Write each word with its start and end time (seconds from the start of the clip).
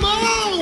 contramão! 0.00 0.60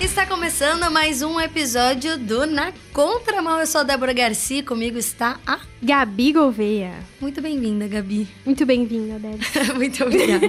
Está 0.00 0.26
começando 0.26 0.90
mais 0.90 1.22
um 1.22 1.38
episódio 1.40 2.16
do 2.18 2.46
Na 2.46 2.72
Contramão. 2.92 3.58
Eu 3.60 3.66
sou 3.66 3.80
a 3.82 3.84
Débora 3.84 4.12
Garcia, 4.12 4.62
comigo 4.62 4.98
está 4.98 5.38
a 5.46 5.60
Gabi 5.82 6.32
Gouveia. 6.32 6.92
Muito 7.20 7.40
bem-vinda, 7.40 7.86
Gabi. 7.86 8.26
Muito 8.44 8.64
bem-vinda, 8.66 9.18
Débora. 9.18 9.74
Muito 9.74 10.02
obrigada. 10.04 10.46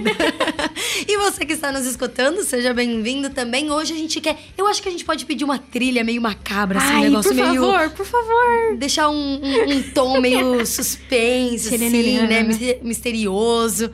e 1.06 1.16
você 1.18 1.44
que 1.44 1.52
está 1.52 1.70
nos 1.70 1.86
escutando, 1.86 2.42
seja 2.42 2.72
bem-vindo 2.74 3.30
também. 3.30 3.70
Hoje 3.70 3.92
a 3.92 3.96
gente 3.96 4.20
quer. 4.20 4.36
Eu 4.58 4.66
acho 4.66 4.82
que 4.82 4.88
a 4.88 4.92
gente 4.92 5.04
pode 5.04 5.24
pedir 5.24 5.44
uma 5.44 5.58
trilha 5.58 6.02
meio 6.02 6.20
macabra, 6.20 6.78
assim, 6.78 6.88
um 6.92 6.96
Ai, 6.96 7.02
negócio 7.04 7.34
por 7.34 7.36
meio. 7.36 7.62
favor, 7.62 7.90
por 7.90 8.06
favor. 8.06 8.76
Deixar 8.76 9.08
um, 9.08 9.40
um- 9.44 9.70
um 9.76 9.82
tom 9.94 10.20
meio 10.20 10.64
suspense, 10.66 11.74
assim, 11.74 12.26
né? 12.26 12.42
mis- 12.42 12.82
Misterioso. 12.82 13.90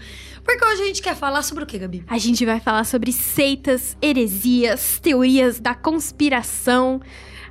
Porque 0.46 0.64
hoje 0.64 0.82
a 0.82 0.86
gente 0.86 1.02
quer 1.02 1.16
falar 1.16 1.42
sobre 1.42 1.64
o 1.64 1.66
que, 1.66 1.76
Gabi? 1.76 2.04
A 2.06 2.18
gente 2.18 2.46
vai 2.46 2.60
falar 2.60 2.84
sobre 2.84 3.10
seitas, 3.12 3.96
heresias, 4.00 5.00
teorias 5.00 5.58
da 5.58 5.74
conspiração. 5.74 7.00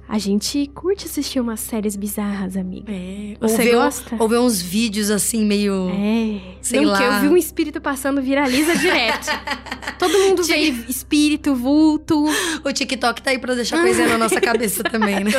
A 0.07 0.19
gente 0.19 0.67
curte 0.67 1.05
assistir 1.05 1.39
umas 1.39 1.59
séries 1.59 1.95
bizarras, 1.95 2.55
amiga. 2.55 2.91
É, 2.91 3.35
Você 3.41 3.53
ou 3.53 3.57
ver, 3.63 3.71
gosta? 3.73 4.15
Ou 4.19 4.29
ver 4.29 4.39
uns 4.39 4.61
vídeos 4.61 5.09
assim, 5.09 5.43
meio. 5.43 5.89
É. 5.89 6.55
Sei 6.61 6.81
Não, 6.81 6.91
lá. 6.91 7.03
eu 7.03 7.21
vi 7.21 7.27
um 7.29 7.37
espírito 7.37 7.81
passando, 7.81 8.21
viraliza 8.21 8.75
direto. 8.77 9.27
Todo 9.97 10.11
mundo 10.19 10.43
vê 10.43 10.57
espírito, 10.87 11.55
vulto. 11.55 12.25
O 12.63 12.71
TikTok 12.71 13.21
tá 13.21 13.31
aí 13.31 13.39
pra 13.39 13.55
deixar 13.55 13.81
coisinha 13.81 14.07
na 14.07 14.17
nossa 14.17 14.39
cabeça 14.39 14.83
também, 14.85 15.23
né? 15.23 15.31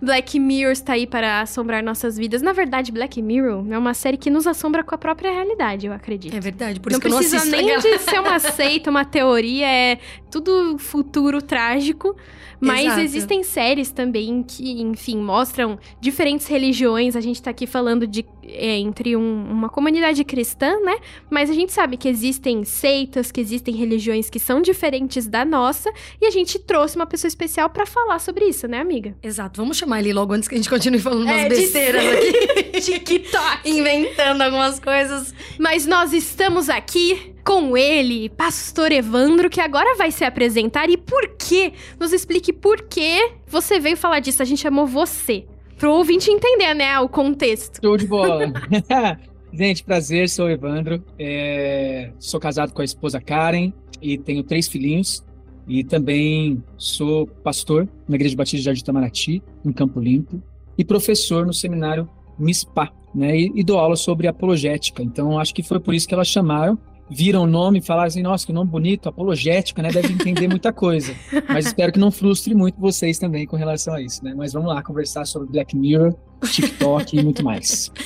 Black 0.00 0.38
Mirror 0.38 0.72
está 0.72 0.94
aí 0.94 1.06
para 1.06 1.42
assombrar 1.42 1.82
nossas 1.82 2.16
vidas. 2.16 2.40
Na 2.40 2.52
verdade, 2.52 2.90
Black 2.92 3.20
Mirror 3.20 3.66
é 3.70 3.76
uma 3.78 3.92
série 3.94 4.16
que 4.16 4.30
nos 4.30 4.46
assombra 4.46 4.82
com 4.82 4.94
a 4.94 4.98
própria 4.98 5.30
realidade, 5.30 5.86
eu 5.86 5.92
acredito. 5.92 6.34
É 6.34 6.40
verdade, 6.40 6.80
por 6.80 6.90
não 6.90 6.98
isso 6.98 7.00
que 7.00 7.06
eu 7.06 7.10
não 7.10 7.18
precisa 7.18 7.36
assisto. 7.38 7.56
nem 7.56 7.76
de 7.78 7.98
ser 7.98 8.20
uma 8.20 8.38
seita, 8.38 8.90
uma 8.90 9.04
teoria, 9.04 9.66
é 9.66 9.98
tudo 10.30 10.78
futuro 10.78 11.42
trágico. 11.42 12.16
Mas 12.60 12.86
Exato. 12.86 13.00
existem 13.00 13.42
séries 13.42 13.90
também 13.90 14.42
que, 14.42 14.80
enfim, 14.80 15.18
mostram 15.18 15.78
diferentes 16.00 16.46
religiões. 16.46 17.14
A 17.16 17.20
gente 17.20 17.42
tá 17.42 17.50
aqui 17.50 17.66
falando 17.66 18.06
de 18.06 18.24
é, 18.48 18.76
entre 18.78 19.16
um- 19.16 19.50
uma 19.50 19.68
comunidade 19.68 20.22
cristã, 20.24 20.78
né? 20.80 20.98
Mas 21.28 21.50
a 21.50 21.52
gente 21.52 21.72
sabe 21.72 21.96
que 21.96 22.08
existem 22.08 22.64
seitas, 22.64 23.32
que 23.32 23.40
existem 23.40 23.74
religiões 23.74 24.30
que 24.30 24.38
são 24.38 24.62
diferentes 24.62 25.26
da 25.26 25.44
nossa. 25.44 25.92
E 26.20 26.26
a 26.26 26.30
gente 26.30 26.56
trouxe 26.58 26.94
uma 26.94 27.06
pessoa 27.06 27.26
especial 27.28 27.68
pra 27.68 27.84
falar 27.84 28.20
sobre 28.20 28.44
isso, 28.44 28.68
né, 28.68 28.78
amiga? 28.80 29.16
Exato, 29.22 29.60
vamos 29.60 29.76
chamar 29.76 29.98
ele 30.00 30.12
logo 30.12 30.32
antes 30.32 30.48
que 30.48 30.54
a 30.54 30.58
gente 30.58 30.70
continue 30.70 31.00
falando 31.00 31.22
umas 31.24 31.36
É, 31.36 31.48
de 31.48 31.56
besteiras 31.56 32.04
aqui. 32.06 32.80
TikTok! 32.80 33.68
Inventando 33.68 34.42
algumas 34.42 34.78
coisas. 34.78 35.34
Mas 35.58 35.84
nós 35.86 36.12
estamos 36.12 36.68
aqui 36.68 37.34
com 37.46 37.76
ele, 37.76 38.28
Pastor 38.30 38.90
Evandro, 38.90 39.48
que 39.48 39.60
agora 39.60 39.96
vai 39.96 40.10
se 40.10 40.24
apresentar 40.24 40.90
e 40.90 40.96
por 40.96 41.36
quê? 41.38 41.72
Nos 41.98 42.12
explique 42.12 42.52
por 42.52 42.82
que 42.82 43.34
você 43.46 43.78
veio 43.78 43.96
falar 43.96 44.18
disso. 44.18 44.42
A 44.42 44.44
gente 44.44 44.60
chamou 44.60 44.84
você. 44.84 45.46
Pro 45.78 45.92
ouvinte 45.92 46.28
entender, 46.28 46.74
né, 46.74 46.98
o 46.98 47.08
contexto. 47.08 47.78
Show 47.80 47.96
de 47.96 48.06
bola. 48.08 48.52
Gente, 49.52 49.84
prazer, 49.84 50.28
sou 50.28 50.46
o 50.46 50.50
Evandro. 50.50 51.02
É, 51.16 52.10
Sou 52.18 52.40
casado 52.40 52.72
com 52.72 52.82
a 52.82 52.84
esposa 52.84 53.20
Karen 53.20 53.72
e 54.02 54.18
tenho 54.18 54.42
três 54.42 54.66
filhinhos. 54.66 55.24
E 55.68 55.84
também 55.84 56.62
sou 56.76 57.28
pastor 57.28 57.88
na 58.08 58.16
Igreja 58.16 58.36
Batista 58.36 58.56
de 58.56 58.64
Jardim 58.64 58.80
Itamaraty, 58.80 59.42
em 59.64 59.72
Campo 59.72 60.00
Limpo, 60.00 60.42
e 60.76 60.84
professor 60.84 61.46
no 61.46 61.52
seminário 61.52 62.08
MISPA, 62.38 62.92
né? 63.14 63.36
E, 63.36 63.52
e 63.54 63.64
dou 63.64 63.78
aula 63.78 63.96
sobre 63.96 64.26
apologética. 64.26 65.02
Então, 65.02 65.38
acho 65.38 65.54
que 65.54 65.62
foi 65.62 65.78
por 65.78 65.94
isso 65.94 66.08
que 66.08 66.14
elas 66.14 66.28
chamaram. 66.28 66.78
Viram 67.08 67.42
o 67.42 67.46
nome 67.46 67.78
e 67.78 67.82
falaram 67.82 68.08
assim: 68.08 68.22
nossa, 68.22 68.46
que 68.46 68.52
nome 68.52 68.70
bonito, 68.70 69.08
apologética, 69.08 69.82
né? 69.82 69.90
Deve 69.90 70.12
entender 70.12 70.48
muita 70.48 70.72
coisa. 70.72 71.14
Mas 71.48 71.66
espero 71.66 71.92
que 71.92 71.98
não 71.98 72.10
frustre 72.10 72.54
muito 72.54 72.80
vocês 72.80 73.18
também 73.18 73.46
com 73.46 73.56
relação 73.56 73.94
a 73.94 74.02
isso, 74.02 74.24
né? 74.24 74.34
Mas 74.36 74.52
vamos 74.52 74.68
lá 74.68 74.82
conversar 74.82 75.24
sobre 75.24 75.48
Black 75.50 75.76
Mirror, 75.76 76.14
TikTok 76.44 77.16
e 77.16 77.22
muito 77.22 77.44
mais. 77.44 77.92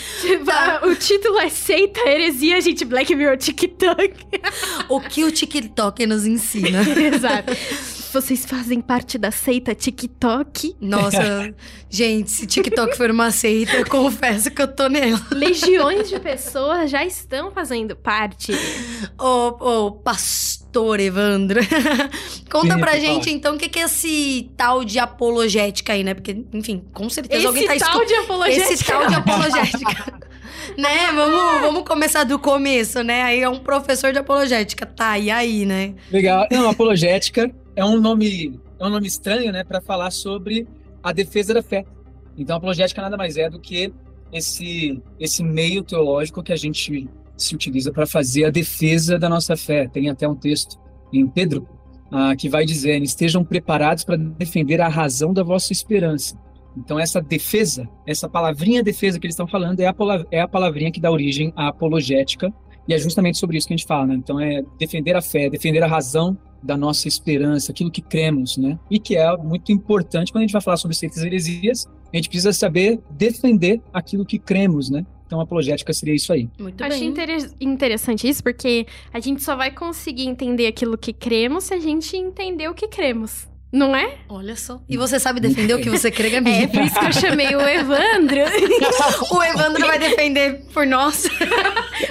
O 0.83 0.95
título 0.95 1.39
é 1.39 1.49
Seita, 1.49 2.01
Heresia, 2.01 2.61
gente, 2.61 2.85
Black 2.85 3.15
Mirror, 3.15 3.37
TikTok. 3.37 4.15
O 4.89 5.01
que 5.01 5.25
o 5.25 5.31
TikTok 5.31 6.07
nos 6.07 6.27
ensina? 6.27 6.81
Exato. 7.15 7.53
Vocês 8.13 8.45
fazem 8.45 8.81
parte 8.81 9.17
da 9.17 9.31
seita 9.31 9.73
TikTok? 9.73 10.75
Nossa, 10.81 11.55
gente, 11.89 12.29
se 12.31 12.45
TikTok 12.45 12.97
for 12.97 13.09
uma 13.09 13.31
seita, 13.31 13.77
eu 13.77 13.87
confesso 13.87 14.51
que 14.51 14.61
eu 14.61 14.67
tô 14.67 14.89
nela. 14.89 15.21
Legiões 15.31 16.09
de 16.09 16.19
pessoas 16.19 16.91
já 16.91 17.05
estão 17.05 17.53
fazendo 17.53 17.95
parte. 17.95 18.53
Ô, 19.17 19.49
ô, 19.61 19.93
pastor 19.93 20.99
Evandro. 20.99 21.61
Conta 22.51 22.75
Sim, 22.75 22.81
pra 22.81 22.99
gente, 22.99 23.31
então, 23.31 23.55
o 23.55 23.59
que 23.59 23.69
que 23.69 23.79
é 23.79 23.85
esse 23.85 24.51
tal 24.57 24.85
de 24.85 24.99
apologética 24.99 25.93
aí, 25.93 26.03
né? 26.03 26.13
Porque, 26.13 26.45
enfim, 26.53 26.85
com 26.93 27.09
certeza 27.09 27.47
alguém 27.47 27.65
tá 27.65 27.77
Esse 27.77 27.85
tal 27.85 28.03
escutando. 28.03 28.09
de 28.09 28.25
apologética. 28.25 28.73
Esse 28.73 28.85
tal 28.85 29.07
de 29.07 29.15
apologética. 29.15 30.21
né? 30.77 31.13
Vamos, 31.15 31.61
vamos 31.61 31.85
começar 31.85 32.25
do 32.25 32.41
começo, 32.41 33.05
né? 33.05 33.23
Aí 33.23 33.41
é 33.41 33.49
um 33.49 33.61
professor 33.61 34.13
de 34.13 34.19
apologética. 34.19 34.85
Tá, 34.85 35.17
e 35.17 35.31
aí, 35.31 35.65
né? 35.65 35.95
Legal. 36.11 36.49
Não, 36.51 36.69
apologética 36.69 37.51
é 37.77 37.85
um 37.85 38.01
nome, 38.01 38.61
é 38.79 38.85
um 38.85 38.91
nome 38.91 39.07
estranho, 39.07 39.53
né, 39.53 39.65
para 39.65 39.81
falar 39.81 40.11
sobre 40.11 40.67
a 41.03 41.13
defesa 41.13 41.55
da 41.55 41.63
fé. 41.63 41.85
Então, 42.37 42.57
apologética 42.57 43.03
nada 43.03 43.17
mais 43.17 43.37
é 43.37 43.49
do 43.49 43.61
que 43.61 43.93
esse 44.33 45.03
esse 45.19 45.43
meio 45.43 45.83
teológico 45.83 46.43
que 46.43 46.53
a 46.53 46.57
gente 46.57 47.09
se 47.37 47.55
utiliza 47.55 47.93
para 47.93 48.07
fazer 48.07 48.45
a 48.45 48.51
defesa 48.51 49.19
da 49.19 49.29
nossa 49.29 49.57
fé. 49.57 49.89
Tem 49.89 50.09
até 50.09 50.29
um 50.29 50.37
texto 50.37 50.79
em 51.13 51.27
Pedro 51.27 51.69
ah, 52.11 52.35
que 52.37 52.49
vai 52.49 52.65
dizer: 52.65 53.03
"Estejam 53.03 53.45
preparados 53.45 54.05
para 54.05 54.17
defender 54.17 54.81
a 54.81 54.89
razão 54.89 55.33
da 55.33 55.43
vossa 55.43 55.73
esperança". 55.73 56.39
Então, 56.77 56.99
essa 56.99 57.21
defesa, 57.21 57.89
essa 58.07 58.29
palavrinha 58.29 58.83
defesa 58.83 59.19
que 59.19 59.27
eles 59.27 59.35
estão 59.35 59.47
falando 59.47 59.81
é 59.81 59.87
a, 59.87 59.95
é 60.31 60.41
a 60.41 60.49
palavrinha 60.49 60.93
que 60.93 61.01
dá 61.01 61.11
origem 61.11 61.53
à 61.57 61.69
apologética, 61.69 62.53
e 62.87 62.95
é 62.95 62.99
justamente 62.99 63.39
sobre 63.39 63.59
isso 63.59 63.67
que 63.67 63.75
a 63.75 63.77
gente 63.77 63.87
fala, 63.87 64.07
né? 64.07 64.15
Então, 64.15 64.39
é 64.41 64.63
defender 64.79 65.17
a 65.17 65.21
fé, 65.21 65.51
defender 65.51 65.83
a 65.83 65.89
razão 65.89 66.39
da 66.63 66.77
nossa 66.77 67.09
esperança, 67.09 67.73
aquilo 67.73 67.91
que 67.91 68.03
cremos, 68.03 68.57
né? 68.57 68.79
E 68.91 68.99
que 68.99 69.17
é 69.17 69.37
muito 69.37 69.73
importante 69.73 70.31
quando 70.33 70.43
a 70.43 70.47
gente 70.47 70.53
vai 70.53 70.63
falar 70.63 70.77
sobre 70.77 70.97
seitas 70.97 71.19
e 71.23 71.27
heresias, 71.27 71.87
a 72.13 72.17
gente 72.17 72.29
precisa 72.29 72.53
saber 72.53 73.01
defender 73.11 73.81
aquilo 73.93 74.25
que 74.25 74.39
cremos, 74.39 74.91
né? 74.91 75.05
Então, 75.27 75.39
a 75.39 75.45
apologética 75.45 75.93
seria 75.93 76.15
isso 76.15 76.33
aí. 76.33 76.49
Muito 76.59 76.83
Achei 76.83 77.01
bem. 77.01 77.09
inter- 77.11 77.51
interessante 77.61 78.29
isso, 78.29 78.43
porque 78.43 78.85
a 79.13 79.21
gente 79.21 79.43
só 79.45 79.55
vai 79.55 79.71
conseguir 79.71 80.27
entender 80.27 80.67
aquilo 80.67 80.99
que 80.99 81.13
cremos 81.13 81.65
se 81.65 81.75
a 81.75 81.79
gente 81.79 82.17
entender 82.17 82.69
o 82.69 82.75
que 82.75 82.89
cremos. 82.89 83.49
Não 83.73 83.95
é? 83.95 84.19
Olha 84.29 84.57
só. 84.57 84.83
E 84.89 84.97
você 84.97 85.21
sabe 85.21 85.39
defender 85.41 85.75
o 85.75 85.81
que 85.81 85.89
você 85.89 86.11
crê, 86.11 86.31
Gabi? 86.31 86.51
É 86.51 86.67
por 86.67 86.83
isso 86.83 86.99
que 86.99 87.07
eu 87.07 87.13
chamei 87.13 87.55
o 87.55 87.61
Evandro. 87.61 88.41
o 89.31 89.43
Evandro 89.43 89.87
vai 89.87 89.99
defender 89.99 90.65
por 90.75 90.87
nós. 90.87 91.29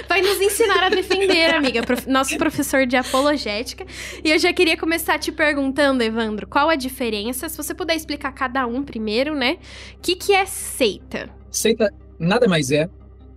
Vai 0.08 0.22
nos 0.22 0.40
ensinar 0.40 0.84
a 0.84 0.88
defender, 0.88 1.54
amiga. 1.54 1.82
Nosso 2.06 2.36
professor 2.38 2.86
de 2.86 2.96
apologética. 2.96 3.84
E 4.24 4.30
eu 4.30 4.38
já 4.38 4.52
queria 4.52 4.76
começar 4.76 5.18
te 5.18 5.30
perguntando, 5.30 6.02
Evandro, 6.02 6.46
qual 6.46 6.70
a 6.70 6.76
diferença? 6.76 7.48
Se 7.48 7.56
você 7.56 7.74
puder 7.74 7.94
explicar 7.94 8.32
cada 8.32 8.66
um 8.66 8.82
primeiro, 8.82 9.34
né? 9.36 9.58
O 9.96 10.00
que, 10.00 10.16
que 10.16 10.32
é 10.32 10.46
seita? 10.46 11.28
Seita 11.50 11.92
nada 12.18 12.48
mais 12.48 12.70
é 12.70 12.88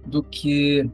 do 0.05 0.23
que 0.23 0.89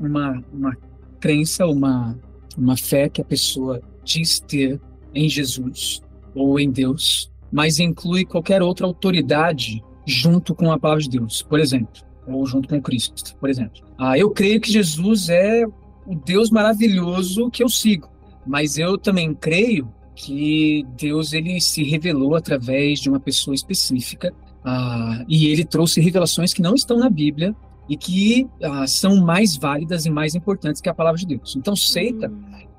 uma, 0.00 0.42
uma 0.52 0.76
crença, 1.20 1.64
uma, 1.66 2.18
uma 2.56 2.76
fé 2.76 3.08
que 3.08 3.20
a 3.20 3.24
pessoa 3.24 3.80
diz 4.04 4.40
ter 4.40 4.80
em 5.14 5.28
Jesus 5.28 6.02
ou 6.34 6.58
em 6.58 6.70
Deus, 6.70 7.30
mas 7.50 7.78
inclui 7.78 8.24
qualquer 8.24 8.62
outra 8.62 8.86
autoridade 8.86 9.82
junto 10.06 10.54
com 10.54 10.72
a 10.72 10.78
palavra 10.78 11.02
de 11.02 11.10
Deus, 11.10 11.42
por 11.42 11.60
exemplo, 11.60 12.02
ou 12.26 12.44
junto 12.46 12.68
com 12.68 12.80
Cristo, 12.80 13.36
por 13.36 13.50
exemplo. 13.50 13.82
Ah, 13.98 14.18
eu 14.18 14.30
creio 14.30 14.60
que 14.60 14.72
Jesus 14.72 15.28
é 15.28 15.64
o 16.06 16.14
Deus 16.24 16.50
maravilhoso 16.50 17.50
que 17.50 17.62
eu 17.62 17.68
sigo, 17.68 18.08
mas 18.46 18.78
eu 18.78 18.98
também 18.98 19.34
creio 19.34 19.92
que 20.14 20.84
Deus 20.98 21.32
ele 21.32 21.60
se 21.60 21.82
revelou 21.82 22.34
através 22.34 23.00
de 23.00 23.08
uma 23.08 23.20
pessoa 23.20 23.54
específica 23.54 24.34
ah, 24.64 25.24
e 25.28 25.46
ele 25.46 25.64
trouxe 25.64 26.00
revelações 26.00 26.52
que 26.52 26.62
não 26.62 26.74
estão 26.74 26.98
na 26.98 27.08
Bíblia 27.08 27.54
e 27.88 27.96
que 27.96 28.48
ah, 28.62 28.86
são 28.86 29.16
mais 29.16 29.56
válidas 29.56 30.06
e 30.06 30.10
mais 30.10 30.34
importantes 30.34 30.80
que 30.80 30.88
a 30.88 30.94
palavra 30.94 31.18
de 31.18 31.26
Deus. 31.26 31.56
Então, 31.56 31.74
seita 31.74 32.32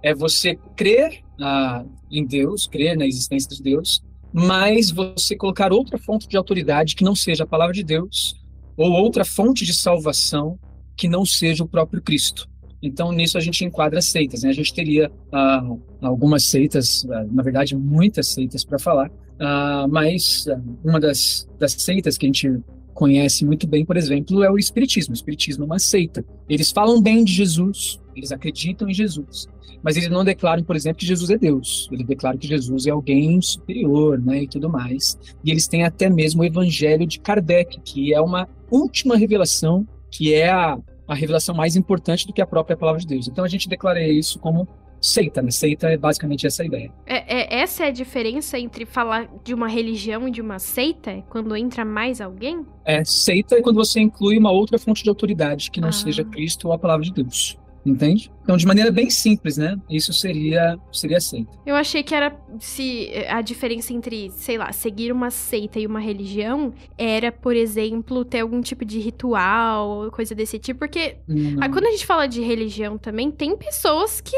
é 0.03 0.13
você 0.13 0.55
crer 0.75 1.23
ah, 1.41 1.83
em 2.11 2.25
Deus, 2.25 2.67
crer 2.67 2.97
na 2.97 3.07
existência 3.07 3.50
de 3.50 3.63
Deus, 3.63 4.03
mas 4.31 4.91
você 4.91 5.35
colocar 5.35 5.71
outra 5.71 5.97
fonte 5.97 6.27
de 6.27 6.35
autoridade 6.35 6.95
que 6.95 7.03
não 7.03 7.15
seja 7.15 7.44
a 7.44 7.47
palavra 7.47 7.73
de 7.73 7.83
Deus 7.83 8.35
ou 8.75 8.91
outra 8.91 9.23
fonte 9.23 9.65
de 9.65 9.73
salvação 9.73 10.59
que 10.97 11.07
não 11.07 11.25
seja 11.25 11.63
o 11.63 11.67
próprio 11.67 12.01
Cristo. 12.01 12.50
Então, 12.81 13.11
nisso 13.13 13.38
a 13.38 13.41
gente 13.41 13.63
enquadra 13.63 14.01
seitas. 14.01 14.44
Né? 14.44 14.50
A 14.50 14.53
gente 14.53 14.73
teria 14.73 15.09
ah, 15.31 15.63
algumas 16.01 16.44
seitas, 16.44 17.06
ah, 17.09 17.25
na 17.31 17.41
verdade, 17.41 17.75
muitas 17.75 18.27
seitas 18.27 18.65
para 18.65 18.77
falar, 18.77 19.09
ah, 19.39 19.88
mas 19.89 20.45
ah, 20.49 20.59
uma 20.83 20.99
das, 20.99 21.47
das 21.57 21.71
seitas 21.73 22.17
que 22.17 22.25
a 22.25 22.27
gente 22.27 22.61
conhece 22.94 23.45
muito 23.45 23.65
bem, 23.65 23.85
por 23.85 23.95
exemplo, 23.95 24.44
é 24.44 24.51
o 24.51 24.57
Espiritismo. 24.57 25.13
O 25.13 25.15
Espiritismo 25.15 25.63
é 25.63 25.65
uma 25.65 25.79
seita. 25.79 26.25
Eles 26.49 26.71
falam 26.71 27.01
bem 27.01 27.23
de 27.23 27.31
Jesus, 27.31 27.99
Eles 28.15 28.31
acreditam 28.31 28.89
em 28.89 28.94
Jesus, 28.94 29.48
mas 29.81 29.98
eles 29.98 30.10
não 30.10 30.24
declaram, 30.24 30.63
por 30.63 30.75
exemplo, 30.75 31.00
que 31.00 31.06
Jesus 31.06 31.30
é 31.30 31.38
Deus. 31.38 31.89
Eles 31.92 32.06
declaram 32.06 32.38
que 32.38 32.48
Jesus 32.48 32.88
é 32.88 32.92
alguém 32.92 33.42
superior, 33.42 34.19
né, 34.19 34.44
e 34.44 34.48
tudo 34.48 34.69
mais. 34.69 35.18
E 35.44 35.51
eles 35.51 35.68
têm 35.68 35.83
até 35.83 36.10
mesmo 36.10 36.42
o 36.42 36.45
Evangelho 36.45 37.06
de 37.06 37.19
Kardec, 37.19 37.80
que 37.81 38.13
é 38.13 38.21
uma 38.21 38.48
última 38.71 39.18
revelação, 39.18 39.88
que 40.12 40.33
é 40.33 40.50
a, 40.50 40.77
a 41.07 41.15
revelação 41.15 41.56
mais 41.56 41.75
importante 41.75 42.25
do 42.27 42.33
que 42.33 42.42
a 42.42 42.48
própria 42.48 42.77
palavra 42.77 43.01
de 43.01 43.07
Deus. 43.07 43.27
Então 43.27 43.44
a 43.44 43.48
gente 43.48 43.68
declara 43.68 44.01
isso 44.07 44.39
como 44.39 44.68
seita, 45.04 45.42
né? 45.42 45.51
Seita 45.51 45.89
é 45.89 45.98
basicamente 45.98 46.48
essa 46.48 46.63
ideia. 46.63 46.89
É, 47.06 47.57
é, 47.57 47.62
essa 47.62 47.83
é 47.83 47.88
a 47.88 47.92
diferença 47.92 48.57
entre 48.57 48.86
falar 48.86 49.30
de 49.44 49.54
uma 49.54 49.68
religião 49.68 50.27
e 50.27 50.31
de 50.31 50.42
uma 50.42 50.59
seita? 50.59 51.21
Quando 51.30 51.56
entra 51.56 51.83
mais 51.83 52.21
alguém? 52.21 52.66
É, 52.86 53.04
seita 53.04 53.56
é 53.56 53.62
quando 53.62 53.75
você 53.75 54.00
inclui 54.00 54.38
uma 54.38 54.51
outra 54.51 54.80
fonte 54.80 55.04
de 55.04 55.09
autoridade 55.09 55.69
que 55.69 55.81
não 55.81 55.89
ah. 55.89 55.92
seja 55.94 56.24
Cristo 56.24 56.69
ou 56.69 56.74
a 56.74 56.80
palavra 56.80 57.04
de 57.04 57.12
Deus. 57.12 57.59
Entende? 57.85 58.31
Então, 58.41 58.56
de 58.56 58.65
maneira 58.65 58.91
bem 58.91 59.09
simples, 59.09 59.57
né? 59.57 59.77
Isso 59.89 60.13
seria 60.13 60.77
seria 60.91 61.19
seita. 61.19 61.51
Eu 61.65 61.75
achei 61.75 62.01
que 62.01 62.15
era 62.15 62.33
se 62.59 63.12
a 63.27 63.41
diferença 63.41 63.91
entre, 63.91 64.30
sei 64.31 64.57
lá, 64.57 64.71
seguir 64.71 65.12
uma 65.12 65.30
seita 65.30 65.80
e 65.80 65.85
uma 65.85 66.00
religião 66.00 66.74
era, 66.97 67.31
por 67.31 67.56
exemplo, 67.56 68.24
ter 68.24 68.39
algum 68.39 68.62
tipo 68.62 68.85
de 68.85 69.00
ritual, 69.00 70.09
coisa 70.12 70.33
desse 70.33 70.57
tipo, 70.59 70.80
porque 70.80 71.18
a, 71.59 71.69
quando 71.69 71.88
a 71.88 71.91
gente 71.91 72.06
fala 72.06 72.25
de 72.25 72.41
religião 72.41 72.97
também, 72.97 73.30
tem 73.30 73.57
pessoas 73.57 74.21
que 74.21 74.38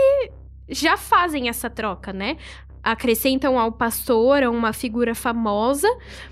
já 0.67 0.97
fazem 0.97 1.47
essa 1.47 1.69
troca, 1.69 2.11
né? 2.11 2.37
Acrescentam 2.85 3.59
ao 3.59 3.71
pastor, 3.71 4.43
a 4.43 4.49
uma 4.49 4.71
figura 4.71 5.15
famosa, 5.15 5.87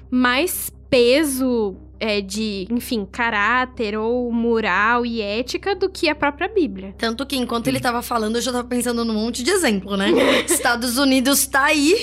mais 0.09 0.71
peso 0.89 1.75
é, 1.99 2.21
de, 2.21 2.67
enfim, 2.69 3.07
caráter 3.09 3.97
ou 3.97 4.31
moral 4.31 5.05
e 5.05 5.21
ética 5.21 5.73
do 5.73 5.89
que 5.89 6.07
a 6.07 6.13
própria 6.13 6.47
Bíblia. 6.47 6.93
Tanto 6.97 7.25
que 7.25 7.35
enquanto 7.35 7.67
ele 7.67 7.79
tava 7.79 8.01
falando, 8.01 8.35
eu 8.35 8.41
já 8.41 8.51
tava 8.51 8.67
pensando 8.67 9.03
num 9.03 9.13
monte 9.13 9.41
de 9.41 9.49
exemplo, 9.49 9.97
né? 9.97 10.11
Estados 10.45 10.97
Unidos 10.97 11.47
tá 11.47 11.63
aí. 11.63 11.95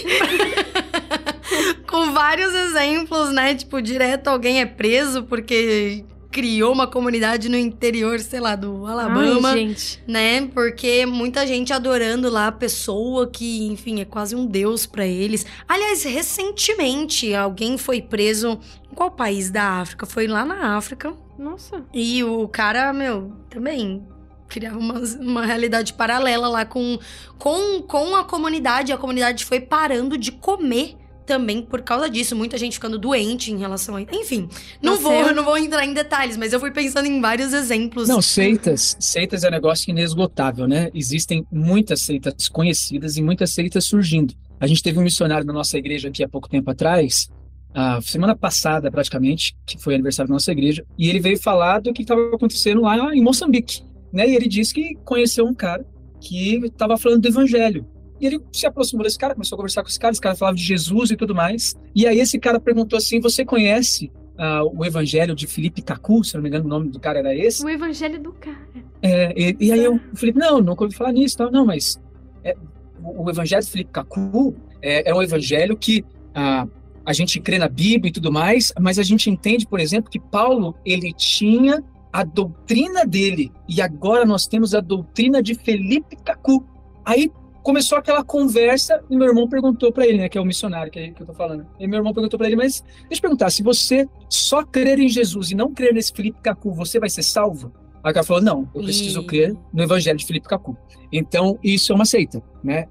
Com 1.87 2.13
vários 2.13 2.55
exemplos, 2.55 3.31
né? 3.31 3.55
Tipo, 3.55 3.81
direto 3.81 4.29
alguém 4.29 4.61
é 4.61 4.67
preso 4.67 5.25
porque 5.25 6.05
criou 6.31 6.73
uma 6.73 6.87
comunidade 6.87 7.49
no 7.49 7.57
interior, 7.57 8.21
sei 8.21 8.41
lá, 8.41 8.55
do 8.55 8.87
Alabama, 8.87 9.51
Ai, 9.51 9.59
gente. 9.59 10.03
né? 10.07 10.47
Porque 10.47 11.05
muita 11.05 11.47
gente 11.47 11.73
adorando 11.73 12.31
lá 12.31 12.47
a 12.47 12.53
pessoa 12.53 13.27
que, 13.27 13.67
enfim, 13.67 14.01
é 14.01 14.05
quase 14.05 14.37
um 14.37 14.47
deus 14.47 14.87
para 14.87 15.07
eles. 15.07 15.45
Aliás, 15.69 16.05
recentemente 16.05 17.35
alguém 17.35 17.77
foi 17.77 18.01
preso 18.01 18.59
em 18.91 18.95
qual 18.95 19.11
país 19.11 19.51
da 19.51 19.81
África? 19.81 20.07
Foi 20.07 20.27
lá 20.27 20.45
na 20.45 20.77
África. 20.77 21.13
Nossa. 21.39 21.85
E 21.93 22.23
o 22.23 22.47
cara, 22.47 22.93
meu, 22.93 23.33
também 23.49 24.07
criava 24.49 24.79
uma, 24.79 25.01
uma 25.21 25.47
realidade 25.47 25.95
paralela 25.95 26.49
lá 26.49 26.65
com, 26.65 26.99
com, 27.39 27.83
com 27.83 28.15
a 28.15 28.25
comunidade. 28.25 28.93
A 28.93 28.99
comunidade 28.99 29.45
foi 29.45 29.61
parando 29.61 30.19
de 30.19 30.33
comer 30.33 30.97
também 31.31 31.63
por 31.63 31.81
causa 31.83 32.11
disso, 32.11 32.35
muita 32.35 32.59
gente 32.59 32.73
ficando 32.73 32.99
doente 32.99 33.53
em 33.53 33.57
relação 33.57 33.95
a. 33.95 34.03
Enfim, 34.03 34.49
não 34.83 34.97
vou, 34.97 35.13
eu... 35.13 35.33
não 35.33 35.45
vou 35.45 35.57
entrar 35.57 35.87
em 35.87 35.95
detalhes, 35.95 36.37
mas 36.37 36.53
eu 36.53 36.59
fui 36.59 36.73
pensando 36.73 37.07
em 37.07 37.21
vários 37.21 37.53
exemplos. 37.53 38.09
Não, 38.09 38.21
seitas, 38.21 38.97
seitas 38.99 39.45
é 39.45 39.49
um 39.49 39.53
negócio 39.53 39.89
inesgotável, 39.89 40.67
né? 40.67 40.91
Existem 40.93 41.47
muitas 41.53 42.03
seitas 42.03 42.49
conhecidas 42.49 43.17
e 43.17 43.23
muitas 43.23 43.53
seitas 43.53 43.85
surgindo. 43.85 44.35
A 44.59 44.67
gente 44.67 44.83
teve 44.83 44.99
um 44.99 45.03
missionário 45.03 45.47
na 45.47 45.53
nossa 45.53 45.79
igreja 45.79 46.09
aqui 46.09 46.25
há 46.25 46.29
pouco 46.29 46.49
tempo 46.49 46.69
atrás, 46.69 47.29
a 47.73 48.01
semana 48.03 48.35
passada 48.35 48.91
praticamente, 48.91 49.55
que 49.65 49.81
foi 49.81 49.95
aniversário 49.95 50.29
da 50.29 50.35
nossa 50.35 50.51
igreja, 50.51 50.85
e 50.99 51.09
ele 51.09 51.21
veio 51.21 51.41
falar 51.41 51.81
do 51.81 51.93
que 51.93 52.03
estava 52.03 52.35
acontecendo 52.35 52.81
lá 52.81 53.15
em 53.15 53.23
Moçambique, 53.23 53.85
né? 54.13 54.29
E 54.29 54.35
ele 54.35 54.49
disse 54.49 54.75
que 54.75 54.97
conheceu 55.05 55.47
um 55.47 55.55
cara 55.55 55.87
que 56.21 56.57
estava 56.57 56.97
falando 56.97 57.23
do 57.23 57.29
evangelho. 57.29 57.87
E 58.21 58.27
ele 58.27 58.41
se 58.53 58.67
aproximou 58.67 59.05
desse 59.05 59.19
cara, 59.19 59.35
começou 59.35 59.57
a 59.57 59.59
conversar 59.59 59.83
com 59.83 59.89
esse 59.89 59.99
cara, 59.99 60.13
esse 60.13 60.21
cara 60.21 60.37
falava 60.37 60.57
de 60.57 60.63
Jesus 60.63 61.11
e 61.11 61.17
tudo 61.17 61.35
mais. 61.35 61.75
E 61.95 62.07
aí 62.07 62.21
esse 62.21 62.39
cara 62.39 62.61
perguntou 62.61 62.97
assim: 62.97 63.21
Você 63.21 63.45
conhece 63.45 64.13
uh, 64.37 64.71
o 64.79 64.85
Evangelho 64.85 65.35
de 65.35 65.47
Felipe 65.47 65.81
Cacu? 65.81 66.23
Se 66.23 66.35
não 66.35 66.43
me 66.43 66.49
engano, 66.49 66.67
o 66.67 66.69
nome 66.69 66.89
do 66.91 67.01
cara 67.01 67.21
era 67.21 67.35
esse. 67.35 67.65
O 67.65 67.69
Evangelho 67.69 68.21
do 68.21 68.33
cara. 68.33 68.69
É, 69.01 69.33
e, 69.35 69.57
e, 69.59 69.73
aí 69.73 69.83
eu 69.83 69.99
falei: 70.15 70.35
Não, 70.37 70.61
nunca 70.61 70.85
ouvi 70.85 70.95
falar 70.95 71.13
nisso. 71.13 71.37
Não, 71.41 71.51
não 71.51 71.67
mas 71.67 72.01
é, 72.45 72.55
o, 73.03 73.25
o, 73.25 73.31
Evangelho 73.31 73.65
de 73.65 73.71
Felipe 73.71 73.91
Cacu 73.93 74.55
é, 74.83 75.11
é 75.11 75.15
um 75.15 75.23
evangelho 75.23 75.77
que. 75.77 76.05
Uh, 76.31 76.81
a 77.05 77.15
gente 77.15 77.41
crê 77.41 77.59
na 77.59 77.69
Bíblia 77.69 78.11
e 78.11 78.13
tudo 78.13 78.31
mais, 78.31 78.73
mas 78.79 78.99
a 78.99 79.03
gente 79.03 79.31
entende, 79.31 79.67
por 79.67 79.81
exemplo, 79.81 80.11
que 80.11 80.21
Paulo 80.21 80.77
ele 80.85 81.13
tinha 81.15 81.83
a 82.13 82.25
doutrina 82.25 83.07
dele 83.07 83.51
e 83.69 83.81
agora 83.81 84.25
nós 84.25 84.47
temos 84.47 84.75
a 84.75 84.81
doutrina 84.81 85.43
de 85.43 85.55
Felipe 85.55 86.17
Cacu. 86.25 86.65
Aí 87.05 87.31
começou 87.63 87.99
aquela 87.99 88.25
conversa 88.25 89.03
e 89.09 89.17
meu 89.17 89.29
irmão 89.29 89.49
perguntou 89.49 89.93
para 89.93 90.07
ele, 90.07 90.19
né, 90.19 90.29
que 90.29 90.39
é 90.39 90.41
o 90.41 90.45
missionário 90.45 90.91
que, 90.91 90.99
é, 90.99 91.11
que 91.11 91.23
eu 91.23 91.27
tô 91.27 91.35
falando. 91.35 91.67
E 91.79 91.87
meu 91.87 91.99
irmão 91.99 92.13
perguntou 92.13 92.39
para 92.39 92.47
ele, 92.47 92.57
mas 92.57 92.83
deixa 93.09 93.17
eu 93.17 93.21
perguntar, 93.21 93.51
se 93.51 93.63
você 93.63 94.09
só 94.29 94.65
crer 94.65 94.99
em 94.99 95.09
Jesus 95.09 95.51
e 95.51 95.55
não 95.55 95.73
crer 95.73 95.93
nesse 95.93 96.13
Felipe 96.13 96.41
Cacu, 96.43 96.73
você 96.73 96.99
vai 96.99 97.11
ser 97.11 97.23
salvo? 97.23 97.73
Aí 98.03 98.11
o 98.11 98.15
cara 98.15 98.25
falou, 98.25 98.43
não, 98.43 98.69
eu 98.75 98.83
preciso 98.83 99.21
e... 99.21 99.27
crer 99.27 99.57
no 99.73 99.83
evangelho 99.83 100.19
de 100.19 100.27
Felipe 100.27 100.49
Cacu. 100.49 100.77
Então, 101.13 101.59
isso 101.63 101.93
é 101.93 101.95
uma 101.95 102.07
seita, 102.07 102.43
né? 102.65 102.87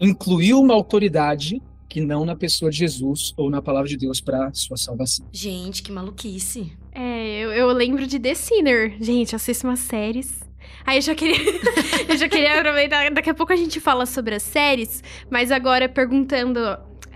Incluiu 0.00 0.60
uma 0.60 0.74
autoridade 0.74 1.62
que 1.88 2.00
não 2.00 2.24
na 2.24 2.34
pessoa 2.34 2.70
de 2.70 2.78
Jesus 2.78 3.32
ou 3.36 3.48
na 3.48 3.62
palavra 3.62 3.88
de 3.88 3.96
Deus 3.96 4.20
para 4.20 4.52
sua 4.52 4.76
salvação. 4.76 5.26
Gente, 5.32 5.82
que 5.82 5.92
maluquice. 5.92 6.72
É, 6.92 7.38
eu, 7.38 7.52
eu 7.52 7.68
lembro 7.68 8.06
de 8.06 8.18
The 8.18 8.34
Sinner. 8.34 8.96
Gente, 9.00 9.36
assisto 9.36 9.66
umas 9.66 9.78
séries 9.78 10.45
Aí 10.84 10.98
eu 10.98 11.02
já 11.02 11.14
queria. 11.14 11.36
eu 12.08 12.16
já 12.16 12.28
queria 12.28 12.58
aproveitar. 12.58 13.10
Daqui 13.10 13.30
a 13.30 13.34
pouco 13.34 13.52
a 13.52 13.56
gente 13.56 13.80
fala 13.80 14.06
sobre 14.06 14.34
as 14.34 14.42
séries, 14.42 15.02
mas 15.30 15.50
agora 15.50 15.88
perguntando 15.88 16.60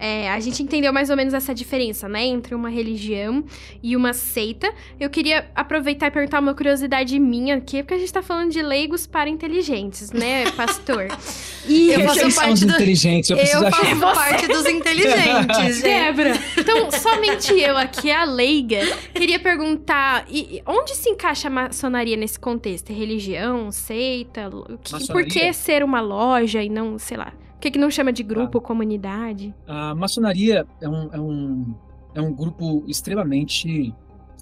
é, 0.00 0.30
a 0.30 0.40
gente 0.40 0.62
entendeu 0.62 0.94
mais 0.94 1.10
ou 1.10 1.16
menos 1.16 1.34
essa 1.34 1.54
diferença, 1.54 2.08
né? 2.08 2.24
Entre 2.24 2.54
uma 2.54 2.70
religião 2.70 3.44
e 3.82 3.94
uma 3.94 4.14
seita. 4.14 4.72
Eu 4.98 5.10
queria 5.10 5.50
aproveitar 5.54 6.06
e 6.06 6.10
perguntar 6.10 6.40
uma 6.40 6.54
curiosidade 6.54 7.18
minha 7.18 7.56
aqui, 7.56 7.82
porque 7.82 7.92
a 7.92 7.98
gente 7.98 8.10
tá 8.10 8.22
falando 8.22 8.50
de 8.50 8.62
leigos 8.62 9.06
para 9.06 9.28
inteligentes, 9.28 10.10
né, 10.10 10.50
pastor? 10.56 11.08
E 11.68 11.90
eu 11.92 12.00
faço 12.00 12.34
parte 12.34 12.64
do... 12.64 12.72
inteligentes, 12.72 13.28
eu, 13.28 13.36
eu 13.36 13.70
faço 13.70 13.82
achar. 13.82 14.14
parte 14.14 14.48
dos 14.48 14.64
inteligentes, 14.64 15.82
Débora. 15.84 16.32
Então, 16.56 16.90
somente 16.90 17.52
eu 17.60 17.76
aqui, 17.76 18.10
a 18.10 18.24
leiga, 18.24 18.80
queria 19.14 19.38
perguntar, 19.38 20.24
e, 20.30 20.62
onde 20.66 20.96
se 20.96 21.10
encaixa 21.10 21.48
a 21.48 21.50
maçonaria 21.50 22.16
nesse 22.16 22.40
contexto? 22.40 22.90
Religião, 22.90 23.70
seita? 23.70 24.48
Que, 24.82 25.06
por 25.08 25.24
que 25.26 25.52
ser 25.52 25.84
uma 25.84 26.00
loja 26.00 26.62
e 26.62 26.70
não, 26.70 26.98
sei 26.98 27.18
lá, 27.18 27.34
por 27.60 27.64
que, 27.64 27.72
que 27.72 27.78
não 27.78 27.90
chama 27.90 28.10
de 28.10 28.22
grupo, 28.22 28.56
ah. 28.56 28.60
comunidade? 28.62 29.54
A 29.66 29.94
maçonaria 29.94 30.66
é 30.80 30.88
um, 30.88 31.10
é 31.12 31.20
um, 31.20 31.74
é 32.14 32.20
um 32.22 32.32
grupo 32.32 32.82
extremamente, 32.88 33.94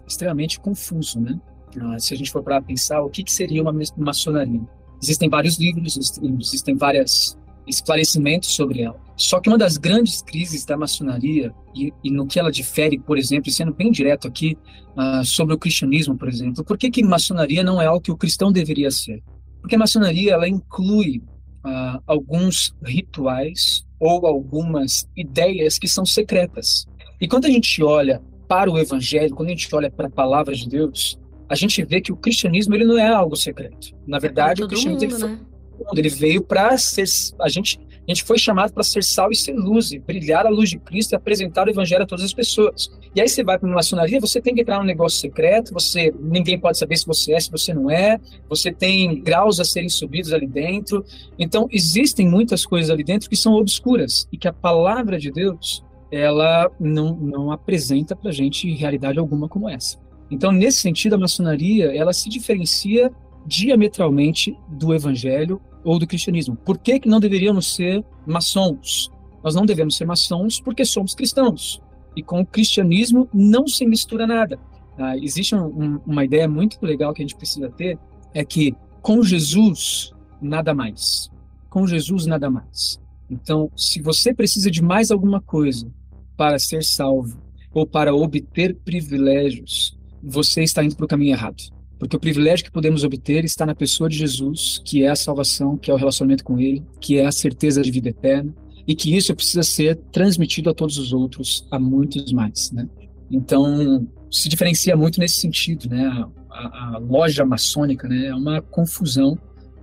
extremamente 0.06 0.60
confuso, 0.60 1.20
né? 1.20 1.36
Ah, 1.80 1.98
se 1.98 2.14
a 2.14 2.16
gente 2.16 2.30
for 2.30 2.44
para 2.44 2.62
pensar, 2.62 3.02
o 3.02 3.10
que, 3.10 3.24
que 3.24 3.32
seria 3.32 3.60
uma 3.60 3.74
maçonaria? 3.96 4.60
Existem 5.02 5.28
vários 5.28 5.58
livros, 5.58 5.98
existem 6.40 6.76
vários 6.76 7.36
esclarecimentos 7.66 8.54
sobre 8.54 8.82
ela. 8.82 8.96
Só 9.16 9.40
que 9.40 9.48
uma 9.48 9.58
das 9.58 9.76
grandes 9.76 10.22
crises 10.22 10.64
da 10.64 10.76
maçonaria, 10.76 11.52
e, 11.74 11.92
e 12.04 12.12
no 12.12 12.24
que 12.24 12.38
ela 12.38 12.52
difere, 12.52 13.00
por 13.00 13.18
exemplo, 13.18 13.50
sendo 13.50 13.74
bem 13.74 13.90
direto 13.90 14.28
aqui, 14.28 14.56
uh, 14.96 15.24
sobre 15.24 15.56
o 15.56 15.58
cristianismo, 15.58 16.16
por 16.16 16.28
exemplo, 16.28 16.62
por 16.62 16.78
que, 16.78 16.88
que 16.88 17.02
maçonaria 17.02 17.64
não 17.64 17.82
é 17.82 17.86
algo 17.86 18.00
que 18.00 18.12
o 18.12 18.16
cristão 18.16 18.52
deveria 18.52 18.92
ser? 18.92 19.20
Porque 19.60 19.74
a 19.74 19.78
maçonaria 19.78 20.34
ela 20.34 20.48
inclui 20.48 21.20
uh, 21.68 22.02
alguns 22.06 22.74
rituais 22.84 23.84
ou 24.00 24.26
algumas 24.26 25.08
ideias 25.16 25.78
que 25.78 25.88
são 25.88 26.06
secretas. 26.06 26.86
E 27.20 27.26
quando 27.26 27.46
a 27.46 27.50
gente 27.50 27.82
olha 27.82 28.22
para 28.46 28.70
o 28.70 28.78
Evangelho, 28.78 29.34
quando 29.34 29.48
a 29.48 29.52
gente 29.52 29.74
olha 29.74 29.90
para 29.90 30.06
a 30.06 30.10
palavra 30.10 30.54
de 30.54 30.68
Deus, 30.68 31.18
a 31.48 31.54
gente 31.54 31.84
vê 31.84 32.00
que 32.00 32.12
o 32.12 32.16
cristianismo 32.16 32.74
ele 32.74 32.84
não 32.84 32.98
é 32.98 33.08
algo 33.08 33.36
secreto. 33.36 33.94
Na 34.06 34.18
verdade, 34.18 34.62
é 34.62 34.64
o 34.64 34.68
cristianismo 34.68 35.18
mundo, 35.18 35.24
ele, 35.24 35.34
né? 35.34 35.46
ele 35.94 36.08
veio 36.08 36.42
para 36.42 36.76
ser 36.78 37.04
a 37.40 37.48
gente 37.48 37.78
a 38.08 38.14
gente 38.14 38.24
foi 38.24 38.38
chamado 38.38 38.72
para 38.72 38.82
ser 38.82 39.04
sal 39.04 39.30
e 39.30 39.36
ser 39.36 39.52
luz, 39.52 39.92
e 39.92 39.98
brilhar 39.98 40.46
a 40.46 40.48
luz 40.48 40.70
de 40.70 40.78
Cristo 40.78 41.12
e 41.12 41.16
apresentar 41.16 41.66
o 41.66 41.70
evangelho 41.70 42.04
a 42.04 42.06
todas 42.06 42.24
as 42.24 42.32
pessoas. 42.32 42.90
E 43.14 43.20
aí 43.20 43.28
você 43.28 43.44
vai 43.44 43.58
para 43.58 43.66
uma 43.66 43.74
maçonaria, 43.74 44.18
você 44.18 44.40
tem 44.40 44.54
que 44.54 44.62
entrar 44.62 44.78
num 44.78 44.84
negócio 44.84 45.20
secreto, 45.20 45.74
você 45.74 46.12
ninguém 46.18 46.58
pode 46.58 46.78
saber 46.78 46.96
se 46.96 47.06
você 47.06 47.34
é, 47.34 47.40
se 47.40 47.50
você 47.50 47.74
não 47.74 47.90
é, 47.90 48.18
você 48.48 48.72
tem 48.72 49.22
graus 49.22 49.60
a 49.60 49.64
serem 49.64 49.90
subidos 49.90 50.32
ali 50.32 50.46
dentro. 50.46 51.04
Então, 51.38 51.68
existem 51.70 52.26
muitas 52.26 52.64
coisas 52.64 52.90
ali 52.90 53.04
dentro 53.04 53.28
que 53.28 53.36
são 53.36 53.52
obscuras 53.52 54.26
e 54.32 54.38
que 54.38 54.48
a 54.48 54.52
palavra 54.54 55.18
de 55.18 55.30
Deus 55.30 55.84
ela 56.10 56.70
não, 56.80 57.14
não 57.14 57.52
apresenta 57.52 58.16
para 58.16 58.30
a 58.30 58.32
gente 58.32 58.72
realidade 58.72 59.18
alguma 59.18 59.50
como 59.50 59.68
essa. 59.68 59.98
Então, 60.30 60.50
nesse 60.50 60.80
sentido, 60.80 61.14
a 61.14 61.18
maçonaria 61.18 61.94
ela 61.94 62.14
se 62.14 62.30
diferencia 62.30 63.12
diametralmente 63.46 64.56
do 64.68 64.94
evangelho 64.94 65.60
ou 65.84 65.98
do 65.98 66.06
cristianismo. 66.06 66.56
Por 66.56 66.78
que, 66.78 67.00
que 67.00 67.08
não 67.08 67.20
deveríamos 67.20 67.74
ser 67.74 68.04
maçons? 68.26 69.10
Nós 69.42 69.54
não 69.54 69.64
devemos 69.64 69.96
ser 69.96 70.04
maçons 70.04 70.60
porque 70.60 70.84
somos 70.84 71.14
cristãos. 71.14 71.80
E 72.16 72.22
com 72.22 72.40
o 72.40 72.46
cristianismo 72.46 73.28
não 73.32 73.66
se 73.66 73.86
mistura 73.86 74.26
nada. 74.26 74.58
Ah, 74.96 75.16
existe 75.16 75.54
um, 75.54 75.66
um, 75.66 76.00
uma 76.04 76.24
ideia 76.24 76.48
muito 76.48 76.78
legal 76.82 77.14
que 77.14 77.22
a 77.22 77.24
gente 77.24 77.36
precisa 77.36 77.70
ter, 77.70 77.98
é 78.34 78.44
que 78.44 78.74
com 79.00 79.22
Jesus, 79.22 80.12
nada 80.42 80.74
mais. 80.74 81.30
Com 81.70 81.86
Jesus, 81.86 82.26
nada 82.26 82.50
mais. 82.50 83.00
Então, 83.30 83.70
se 83.76 84.02
você 84.02 84.34
precisa 84.34 84.70
de 84.70 84.82
mais 84.82 85.10
alguma 85.10 85.40
coisa 85.40 85.90
para 86.36 86.58
ser 86.58 86.82
salvo 86.82 87.40
ou 87.72 87.86
para 87.86 88.14
obter 88.14 88.74
privilégios, 88.74 89.96
você 90.22 90.62
está 90.62 90.82
indo 90.82 90.96
para 90.96 91.04
o 91.04 91.08
caminho 91.08 91.34
errado. 91.34 91.62
Porque 91.98 92.16
o 92.16 92.20
privilégio 92.20 92.64
que 92.64 92.70
podemos 92.70 93.02
obter 93.02 93.44
está 93.44 93.66
na 93.66 93.74
pessoa 93.74 94.08
de 94.08 94.16
Jesus, 94.16 94.80
que 94.84 95.02
é 95.02 95.08
a 95.08 95.16
salvação, 95.16 95.76
que 95.76 95.90
é 95.90 95.94
o 95.94 95.96
relacionamento 95.96 96.44
com 96.44 96.58
Ele, 96.58 96.82
que 97.00 97.18
é 97.18 97.26
a 97.26 97.32
certeza 97.32 97.82
de 97.82 97.90
vida 97.90 98.10
eterna, 98.10 98.54
e 98.86 98.94
que 98.94 99.14
isso 99.14 99.34
precisa 99.34 99.62
ser 99.62 99.96
transmitido 100.12 100.70
a 100.70 100.74
todos 100.74 100.96
os 100.96 101.12
outros, 101.12 101.66
a 101.70 101.78
muitos 101.78 102.32
mais, 102.32 102.70
né? 102.70 102.88
Então, 103.30 104.08
se 104.30 104.48
diferencia 104.48 104.96
muito 104.96 105.20
nesse 105.20 105.40
sentido, 105.40 105.88
né? 105.90 106.06
A, 106.50 106.94
a, 106.94 106.98
loja 106.98 107.44
maçônica, 107.44 108.08
né? 108.08 108.26
É 108.26 108.34
uma 108.34 108.62
confusão 108.62 109.38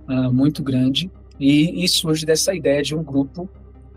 uh, 0.08 0.32
muito 0.32 0.62
grande 0.62 1.10
e, 1.38 1.84
e, 1.84 1.88
surge 1.88 2.26
dessa 2.26 2.54
ideia 2.54 2.82
de 2.82 2.94
um 2.94 3.04
grupo 3.04 3.48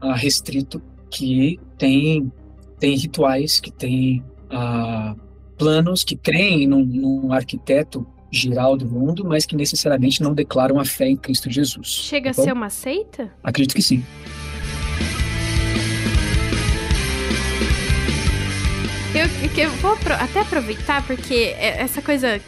uh, 0.01 0.11
restrito 0.11 0.81
que 1.09 1.59
tem 1.77 2.31
tem 2.79 2.95
rituais, 2.95 3.59
que 3.59 3.71
tem 3.71 4.23
uh, 4.51 5.19
planos, 5.59 6.03
que 6.03 6.15
creem 6.15 6.65
num, 6.65 6.83
num 6.83 7.33
arquiteto 7.33 8.07
geral 8.31 8.77
do 8.77 8.87
mundo, 8.87 9.25
mas 9.25 9.45
que 9.45 9.55
necessariamente 9.55 10.23
não 10.23 10.33
declaram 10.33 10.79
a 10.79 10.85
fé 10.85 11.09
em 11.09 11.17
Cristo 11.17 11.49
Jesus. 11.49 11.87
Chega 11.87 12.33
tá 12.33 12.41
a 12.41 12.45
ser 12.45 12.53
uma 12.53 12.69
seita? 12.69 13.31
Acredito 13.43 13.75
que 13.75 13.81
sim. 13.81 14.03
Eu, 19.41 19.63
eu 19.63 19.69
vou 19.77 19.97
até 20.19 20.41
aproveitar, 20.41 21.05
porque 21.07 21.55
essa 21.57 22.01
coisa 22.01 22.41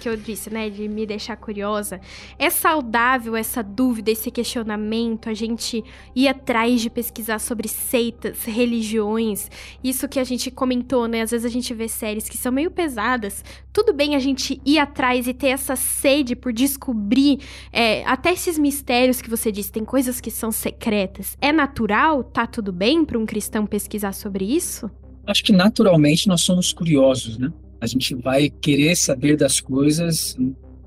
que 0.00 0.08
eu 0.08 0.16
disse, 0.16 0.50
né, 0.50 0.70
de 0.70 0.88
me 0.88 1.04
deixar 1.06 1.36
curiosa, 1.36 2.00
é 2.38 2.48
saudável 2.48 3.36
essa 3.36 3.62
dúvida, 3.62 4.10
esse 4.10 4.30
questionamento, 4.30 5.28
a 5.28 5.34
gente 5.34 5.84
ir 6.14 6.28
atrás 6.28 6.80
de 6.80 6.88
pesquisar 6.88 7.38
sobre 7.38 7.68
seitas, 7.68 8.44
religiões, 8.44 9.50
isso 9.82 10.08
que 10.08 10.18
a 10.18 10.24
gente 10.24 10.50
comentou, 10.50 11.06
né, 11.06 11.22
às 11.22 11.30
vezes 11.30 11.44
a 11.44 11.50
gente 11.50 11.72
vê 11.74 11.88
séries 11.88 12.28
que 12.28 12.36
são 12.36 12.52
meio 12.52 12.70
pesadas, 12.70 13.44
tudo 13.72 13.92
bem 13.92 14.16
a 14.16 14.18
gente 14.18 14.60
ir 14.64 14.78
atrás 14.78 15.26
e 15.26 15.34
ter 15.34 15.48
essa 15.48 15.76
sede 15.76 16.34
por 16.34 16.52
descobrir 16.52 17.40
é, 17.72 18.04
até 18.04 18.32
esses 18.32 18.58
mistérios 18.58 19.20
que 19.22 19.30
você 19.30 19.50
disse, 19.52 19.72
tem 19.72 19.84
coisas 19.84 20.20
que 20.20 20.30
são 20.30 20.50
secretas, 20.50 21.36
é 21.40 21.52
natural, 21.52 22.24
tá 22.24 22.46
tudo 22.46 22.72
bem 22.72 23.04
para 23.04 23.18
um 23.18 23.26
cristão 23.26 23.66
pesquisar 23.66 24.12
sobre 24.12 24.44
isso? 24.44 24.90
Acho 25.26 25.44
que 25.44 25.52
naturalmente 25.52 26.28
nós 26.28 26.42
somos 26.42 26.72
curiosos, 26.72 27.38
né? 27.38 27.52
A 27.80 27.86
gente 27.86 28.14
vai 28.14 28.50
querer 28.50 28.96
saber 28.96 29.36
das 29.36 29.60
coisas 29.60 30.36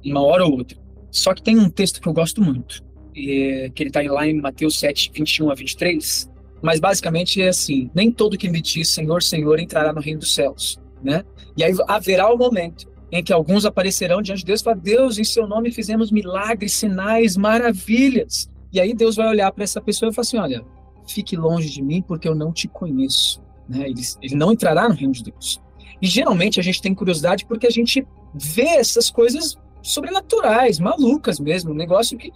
uma 0.06 0.22
hora 0.22 0.46
ou 0.46 0.54
outra. 0.54 0.78
Só 1.12 1.34
que 1.34 1.42
tem 1.42 1.58
um 1.58 1.70
texto 1.70 2.02
que 2.02 2.08
eu 2.08 2.14
gosto 2.14 2.42
muito, 2.42 2.84
que 3.14 3.72
ele 3.80 3.90
está 3.90 4.02
lá 4.02 4.28
em 4.28 4.40
Mateus 4.40 4.80
7, 4.80 5.12
21 5.14 5.52
a 5.52 5.56
23, 5.56 6.30
mas 6.62 6.80
basicamente 6.80 7.42
é 7.42 7.50
assim: 7.50 7.90
nem 7.94 8.12
todo 8.12 8.38
que 8.38 8.50
me 8.50 8.62
diz 8.62 8.90
Senhor, 8.90 9.22
Senhor 9.22 9.60
entrará 9.60 9.94
no 9.94 10.02
reino 10.02 10.20
dos 10.20 10.34
céus, 10.34 10.80
né? 11.04 11.24
E 11.56 11.64
aí 11.64 11.74
haverá 11.88 12.32
o 12.32 12.36
um 12.36 12.38
momento 12.38 12.92
em 13.12 13.24
que 13.24 13.32
alguns 13.32 13.64
aparecerão 13.64 14.24
diante 14.24 14.40
de 14.40 14.46
Deus 14.46 14.62
e 14.62 14.64
falar: 14.64 14.78
Deus, 14.78 15.20
em 15.20 15.24
seu 15.24 15.48
nome 15.48 15.72
fizemos 15.72 16.12
milagres, 16.12 16.74
sinais, 16.74 17.38
maravilhas. 17.38 18.50
E 18.72 18.80
aí 18.80 18.94
Deus 18.96 19.16
vai 19.16 19.28
olhar 19.28 19.52
para 19.52 19.64
essa 19.64 19.80
pessoa 19.80 20.10
e 20.10 20.14
falar 20.14 20.24
assim: 20.24 20.38
Olha, 20.38 20.66
fique 21.08 21.36
longe 21.36 21.70
de 21.70 21.82
mim 21.84 22.02
porque 22.02 22.28
eu 22.28 22.34
não 22.34 22.52
te 22.52 22.68
conheço. 22.68 23.40
Né? 23.68 23.90
Ele, 23.90 24.02
ele 24.22 24.36
não 24.36 24.52
entrará 24.52 24.88
no 24.88 24.96
reino 24.96 25.14
de 25.14 25.24
Deus. 25.24 25.62
E 26.02 26.08
geralmente 26.08 26.60
a 26.60 26.64
gente 26.64 26.82
tem 26.82 26.94
curiosidade 26.94 27.46
porque 27.46 27.68
a 27.68 27.72
gente 27.72 28.06
vê 28.34 28.68
essas 28.68 29.10
coisas 29.10 29.58
sobrenaturais, 29.82 30.80
malucas 30.80 31.40
mesmo, 31.40 31.72
um 31.72 31.76
negócio 31.76 32.18
que 32.18 32.32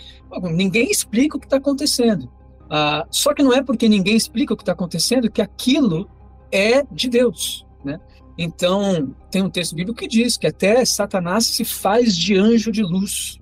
ninguém 0.52 0.92
explica 0.92 1.38
o 1.38 1.40
que 1.40 1.46
está 1.46 1.58
acontecendo. 1.58 2.30
Ah, 2.70 3.06
só 3.10 3.34
que 3.34 3.42
não 3.42 3.54
é 3.54 3.64
porque 3.64 3.88
ninguém 3.88 4.16
explica 4.16 4.54
o 4.54 4.58
que 4.58 4.64
está 4.64 4.74
acontecendo 4.74 5.32
que 5.32 5.42
aquilo 5.42 6.10
é 6.52 6.84
de 6.92 7.10
Deus, 7.10 7.66
né? 7.84 8.00
Então, 8.38 9.16
tem 9.32 9.42
um 9.42 9.50
texto 9.50 9.76
bíblico 9.76 9.98
que 9.98 10.08
diz 10.08 10.38
que 10.38 10.46
até 10.46 10.86
Satanás 10.86 11.46
se 11.46 11.66
faz 11.66 12.16
de 12.16 12.36
anjo 12.36 12.72
de 12.72 12.84
luz. 12.84 13.40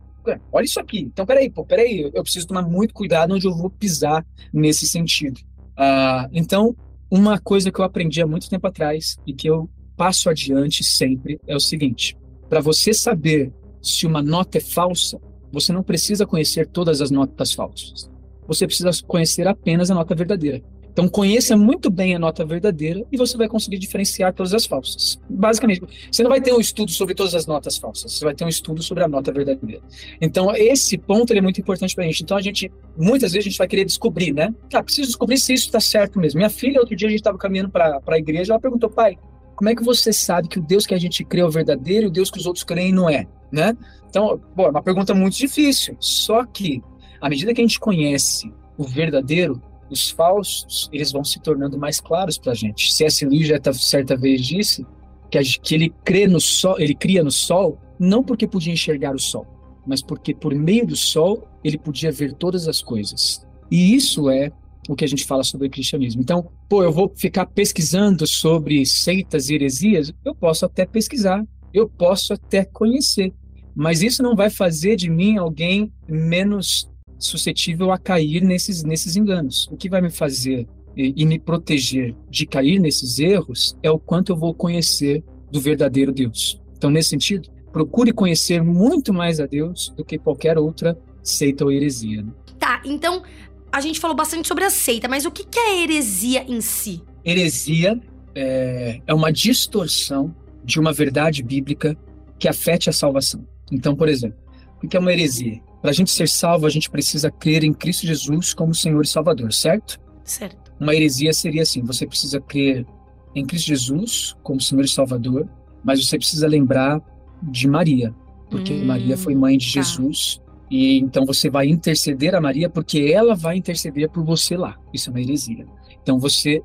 olha 0.51 0.63
isso 0.63 0.79
aqui. 0.79 0.99
Então, 0.99 1.25
peraí, 1.25 1.49
pô, 1.49 1.65
peraí, 1.65 2.09
eu 2.13 2.23
preciso 2.23 2.47
tomar 2.47 2.61
muito 2.61 2.93
cuidado 2.93 3.33
onde 3.33 3.45
eu 3.45 3.53
vou 3.53 3.69
pisar 3.69 4.25
nesse 4.53 4.87
sentido. 4.87 5.41
Ah, 5.75 6.29
então, 6.31 6.75
uma 7.09 7.39
coisa 7.39 7.71
que 7.71 7.79
eu 7.79 7.85
aprendi 7.85 8.21
há 8.21 8.27
muito 8.27 8.49
tempo 8.49 8.67
atrás 8.67 9.17
e 9.25 9.33
que 9.33 9.49
eu 9.49 9.69
passo 9.95 10.29
adiante 10.29 10.83
sempre 10.83 11.39
é 11.47 11.55
o 11.55 11.59
seguinte: 11.59 12.17
para 12.49 12.61
você 12.61 12.93
saber 12.93 13.53
se 13.81 14.05
uma 14.05 14.21
nota 14.21 14.57
é 14.57 14.61
falsa, 14.61 15.19
você 15.51 15.71
não 15.71 15.83
precisa 15.83 16.25
conhecer 16.25 16.67
todas 16.67 17.01
as 17.01 17.11
notas 17.11 17.53
falsas. 17.53 18.09
Você 18.47 18.67
precisa 18.67 18.91
conhecer 19.07 19.47
apenas 19.47 19.89
a 19.89 19.95
nota 19.95 20.13
verdadeira. 20.13 20.61
Então 20.95 21.09
conheça 21.09 21.57
muito 21.57 21.89
bem 21.89 22.15
a 22.15 22.19
nota 22.19 22.45
verdadeira 22.45 23.05
e 23.11 23.17
você 23.17 23.35
vai 23.35 23.49
conseguir 23.49 23.77
diferenciar 23.77 24.33
todas 24.33 24.53
as 24.53 24.65
falsas. 24.65 25.19
Basicamente, 25.29 25.81
você 26.09 26.23
não 26.23 26.29
vai 26.29 26.39
ter 26.39 26.53
um 26.53 26.59
estudo 26.61 26.89
sobre 26.89 27.13
todas 27.13 27.35
as 27.35 27.45
notas 27.45 27.77
falsas, 27.77 28.13
você 28.13 28.23
vai 28.23 28.33
ter 28.33 28.45
um 28.45 28.47
estudo 28.47 28.81
sobre 28.81 29.03
a 29.03 29.07
nota 29.07 29.29
verdadeira. 29.29 29.81
Então 30.21 30.55
esse 30.55 30.97
ponto 30.97 31.33
é 31.33 31.41
muito 31.41 31.59
importante 31.59 31.93
para 31.93 32.05
a 32.05 32.07
gente. 32.07 32.23
Então 32.23 32.37
a 32.37 32.41
gente, 32.41 32.71
muitas 32.97 33.33
vezes 33.33 33.45
a 33.45 33.49
gente 33.49 33.57
vai 33.57 33.67
querer 33.67 33.83
descobrir, 33.83 34.31
né? 34.31 34.55
Ah, 34.73 34.81
preciso 34.81 35.09
descobrir 35.09 35.37
se 35.37 35.53
isso 35.53 35.65
está 35.65 35.81
certo 35.81 36.17
mesmo. 36.17 36.37
Minha 36.37 36.49
filha, 36.49 36.79
outro 36.79 36.95
dia 36.95 37.09
a 37.09 37.11
gente 37.11 37.19
estava 37.19 37.37
caminhando 37.37 37.69
para 37.69 37.99
a 38.07 38.17
igreja, 38.17 38.53
ela 38.53 38.59
perguntou, 38.61 38.89
pai, 38.89 39.17
como 39.53 39.69
é 39.69 39.75
que 39.75 39.83
você 39.83 40.13
sabe 40.13 40.47
que 40.47 40.59
o 40.59 40.61
Deus 40.61 40.85
que 40.85 40.93
a 40.93 40.97
gente 40.97 41.25
crê 41.25 41.41
é 41.41 41.45
o 41.45 41.51
verdadeiro 41.51 42.05
e 42.05 42.07
o 42.07 42.11
Deus 42.11 42.31
que 42.31 42.39
os 42.39 42.45
outros 42.45 42.63
creem 42.63 42.93
não 42.93 43.09
é, 43.09 43.27
né? 43.51 43.75
Então, 44.09 44.39
bom, 44.55 44.67
é 44.67 44.69
uma 44.69 44.81
pergunta 44.81 45.13
muito 45.13 45.35
difícil. 45.35 45.97
Só 45.99 46.45
que, 46.45 46.81
à 47.19 47.27
medida 47.27 47.53
que 47.53 47.59
a 47.59 47.63
gente 47.63 47.81
conhece 47.81 48.49
o 48.77 48.85
verdadeiro, 48.85 49.61
os 49.89 50.09
falsos, 50.09 50.89
eles 50.91 51.11
vão 51.11 51.23
se 51.23 51.39
tornando 51.39 51.77
mais 51.77 51.99
claros 51.99 52.37
para 52.37 52.51
a 52.51 52.55
gente. 52.55 52.93
C.S. 52.93 53.25
Lewis 53.25 53.47
já 53.47 53.59
certa 53.73 54.15
vez 54.15 54.41
disse 54.41 54.85
que, 55.29 55.41
que 55.59 55.75
ele 55.75 55.93
crê 56.03 56.27
no 56.27 56.39
sol, 56.39 56.79
ele 56.79 56.95
cria 56.95 57.23
no 57.23 57.31
sol, 57.31 57.79
não 57.99 58.23
porque 58.23 58.47
podia 58.47 58.73
enxergar 58.73 59.13
o 59.15 59.19
sol, 59.19 59.45
mas 59.85 60.01
porque 60.01 60.33
por 60.33 60.53
meio 60.53 60.85
do 60.85 60.95
sol 60.95 61.47
ele 61.63 61.77
podia 61.77 62.11
ver 62.11 62.33
todas 62.33 62.67
as 62.67 62.81
coisas. 62.81 63.45
E 63.69 63.95
isso 63.95 64.29
é 64.29 64.51
o 64.87 64.95
que 64.95 65.05
a 65.05 65.07
gente 65.07 65.25
fala 65.25 65.43
sobre 65.43 65.67
o 65.67 65.69
cristianismo. 65.69 66.21
Então, 66.21 66.49
pô, 66.69 66.83
eu 66.83 66.91
vou 66.91 67.11
ficar 67.15 67.45
pesquisando 67.47 68.27
sobre 68.27 68.85
seitas 68.85 69.49
e 69.49 69.55
heresias? 69.55 70.13
Eu 70.23 70.35
posso 70.35 70.65
até 70.65 70.85
pesquisar, 70.85 71.43
eu 71.73 71.89
posso 71.89 72.33
até 72.33 72.63
conhecer, 72.63 73.33
mas 73.75 74.01
isso 74.01 74.21
não 74.21 74.35
vai 74.35 74.49
fazer 74.49 74.95
de 74.95 75.09
mim 75.09 75.37
alguém 75.37 75.91
menos 76.07 76.89
suscetível 77.17 77.91
a 77.91 77.97
cair 77.97 78.43
nesses, 78.43 78.83
nesses 78.83 79.15
enganos. 79.15 79.67
O 79.71 79.77
que 79.77 79.89
vai 79.89 80.01
me 80.01 80.09
fazer 80.09 80.67
e, 80.95 81.13
e 81.15 81.25
me 81.25 81.39
proteger 81.39 82.15
de 82.29 82.45
cair 82.45 82.79
nesses 82.79 83.19
erros 83.19 83.77
é 83.83 83.91
o 83.91 83.99
quanto 83.99 84.31
eu 84.31 84.37
vou 84.37 84.53
conhecer 84.53 85.23
do 85.51 85.59
verdadeiro 85.59 86.11
Deus. 86.11 86.61
Então, 86.77 86.89
nesse 86.89 87.09
sentido, 87.09 87.49
procure 87.71 88.13
conhecer 88.13 88.63
muito 88.63 89.13
mais 89.13 89.39
a 89.39 89.45
Deus 89.45 89.93
do 89.95 90.03
que 90.03 90.17
qualquer 90.17 90.57
outra 90.57 90.97
seita 91.21 91.65
ou 91.65 91.71
heresia. 91.71 92.23
Né? 92.23 92.31
Tá, 92.59 92.81
então 92.85 93.23
a 93.71 93.81
gente 93.81 93.99
falou 93.99 94.15
bastante 94.15 94.47
sobre 94.47 94.63
a 94.63 94.69
seita, 94.69 95.07
mas 95.07 95.25
o 95.25 95.31
que 95.31 95.45
é 95.59 95.71
a 95.71 95.83
heresia 95.83 96.45
em 96.47 96.61
si? 96.61 97.03
Heresia 97.25 97.99
é, 98.33 99.01
é 99.05 99.13
uma 99.13 99.31
distorção 99.31 100.33
de 100.63 100.79
uma 100.79 100.93
verdade 100.93 101.43
bíblica 101.43 101.97
que 102.39 102.47
afete 102.47 102.89
a 102.89 102.93
salvação. 102.93 103.45
Então, 103.71 103.95
por 103.95 104.07
exemplo, 104.07 104.37
o 104.81 104.87
que 104.87 104.95
é 104.95 104.99
uma 104.99 105.11
heresia? 105.11 105.59
Para 105.85 105.91
a 105.91 105.93
gente 105.93 106.09
ser 106.09 106.27
salvo, 106.27 106.65
a 106.65 106.69
gente 106.71 106.89
precisa 106.89 107.29
crer 107.29 107.63
em 107.63 107.71
Cristo 107.71 108.07
Jesus 108.07 108.55
como 108.55 108.73
Senhor 108.73 109.05
e 109.05 109.07
Salvador, 109.07 109.53
certo? 109.53 110.01
Certo. 110.23 110.73
Uma 110.79 110.95
heresia 110.95 111.31
seria 111.31 111.61
assim: 111.61 111.83
você 111.83 112.07
precisa 112.07 112.41
crer 112.41 112.87
em 113.35 113.45
Cristo 113.45 113.67
Jesus 113.67 114.35
como 114.41 114.59
Senhor 114.59 114.83
e 114.83 114.87
Salvador, 114.87 115.47
mas 115.83 116.03
você 116.03 116.17
precisa 116.17 116.47
lembrar 116.47 116.99
de 117.43 117.67
Maria, 117.67 118.11
porque 118.49 118.73
hum, 118.73 118.83
Maria 118.83 119.15
foi 119.15 119.35
mãe 119.35 119.59
de 119.59 119.67
tá. 119.67 119.73
Jesus 119.79 120.41
e 120.71 120.97
então 120.97 121.23
você 121.23 121.51
vai 121.51 121.67
interceder 121.67 122.33
a 122.33 122.41
Maria 122.41 122.67
porque 122.67 123.11
ela 123.13 123.35
vai 123.35 123.55
interceder 123.55 124.09
por 124.09 124.25
você 124.25 124.57
lá. 124.57 124.79
Isso 124.91 125.11
é 125.11 125.13
uma 125.13 125.21
heresia. 125.21 125.67
Então 126.01 126.17
você 126.17 126.63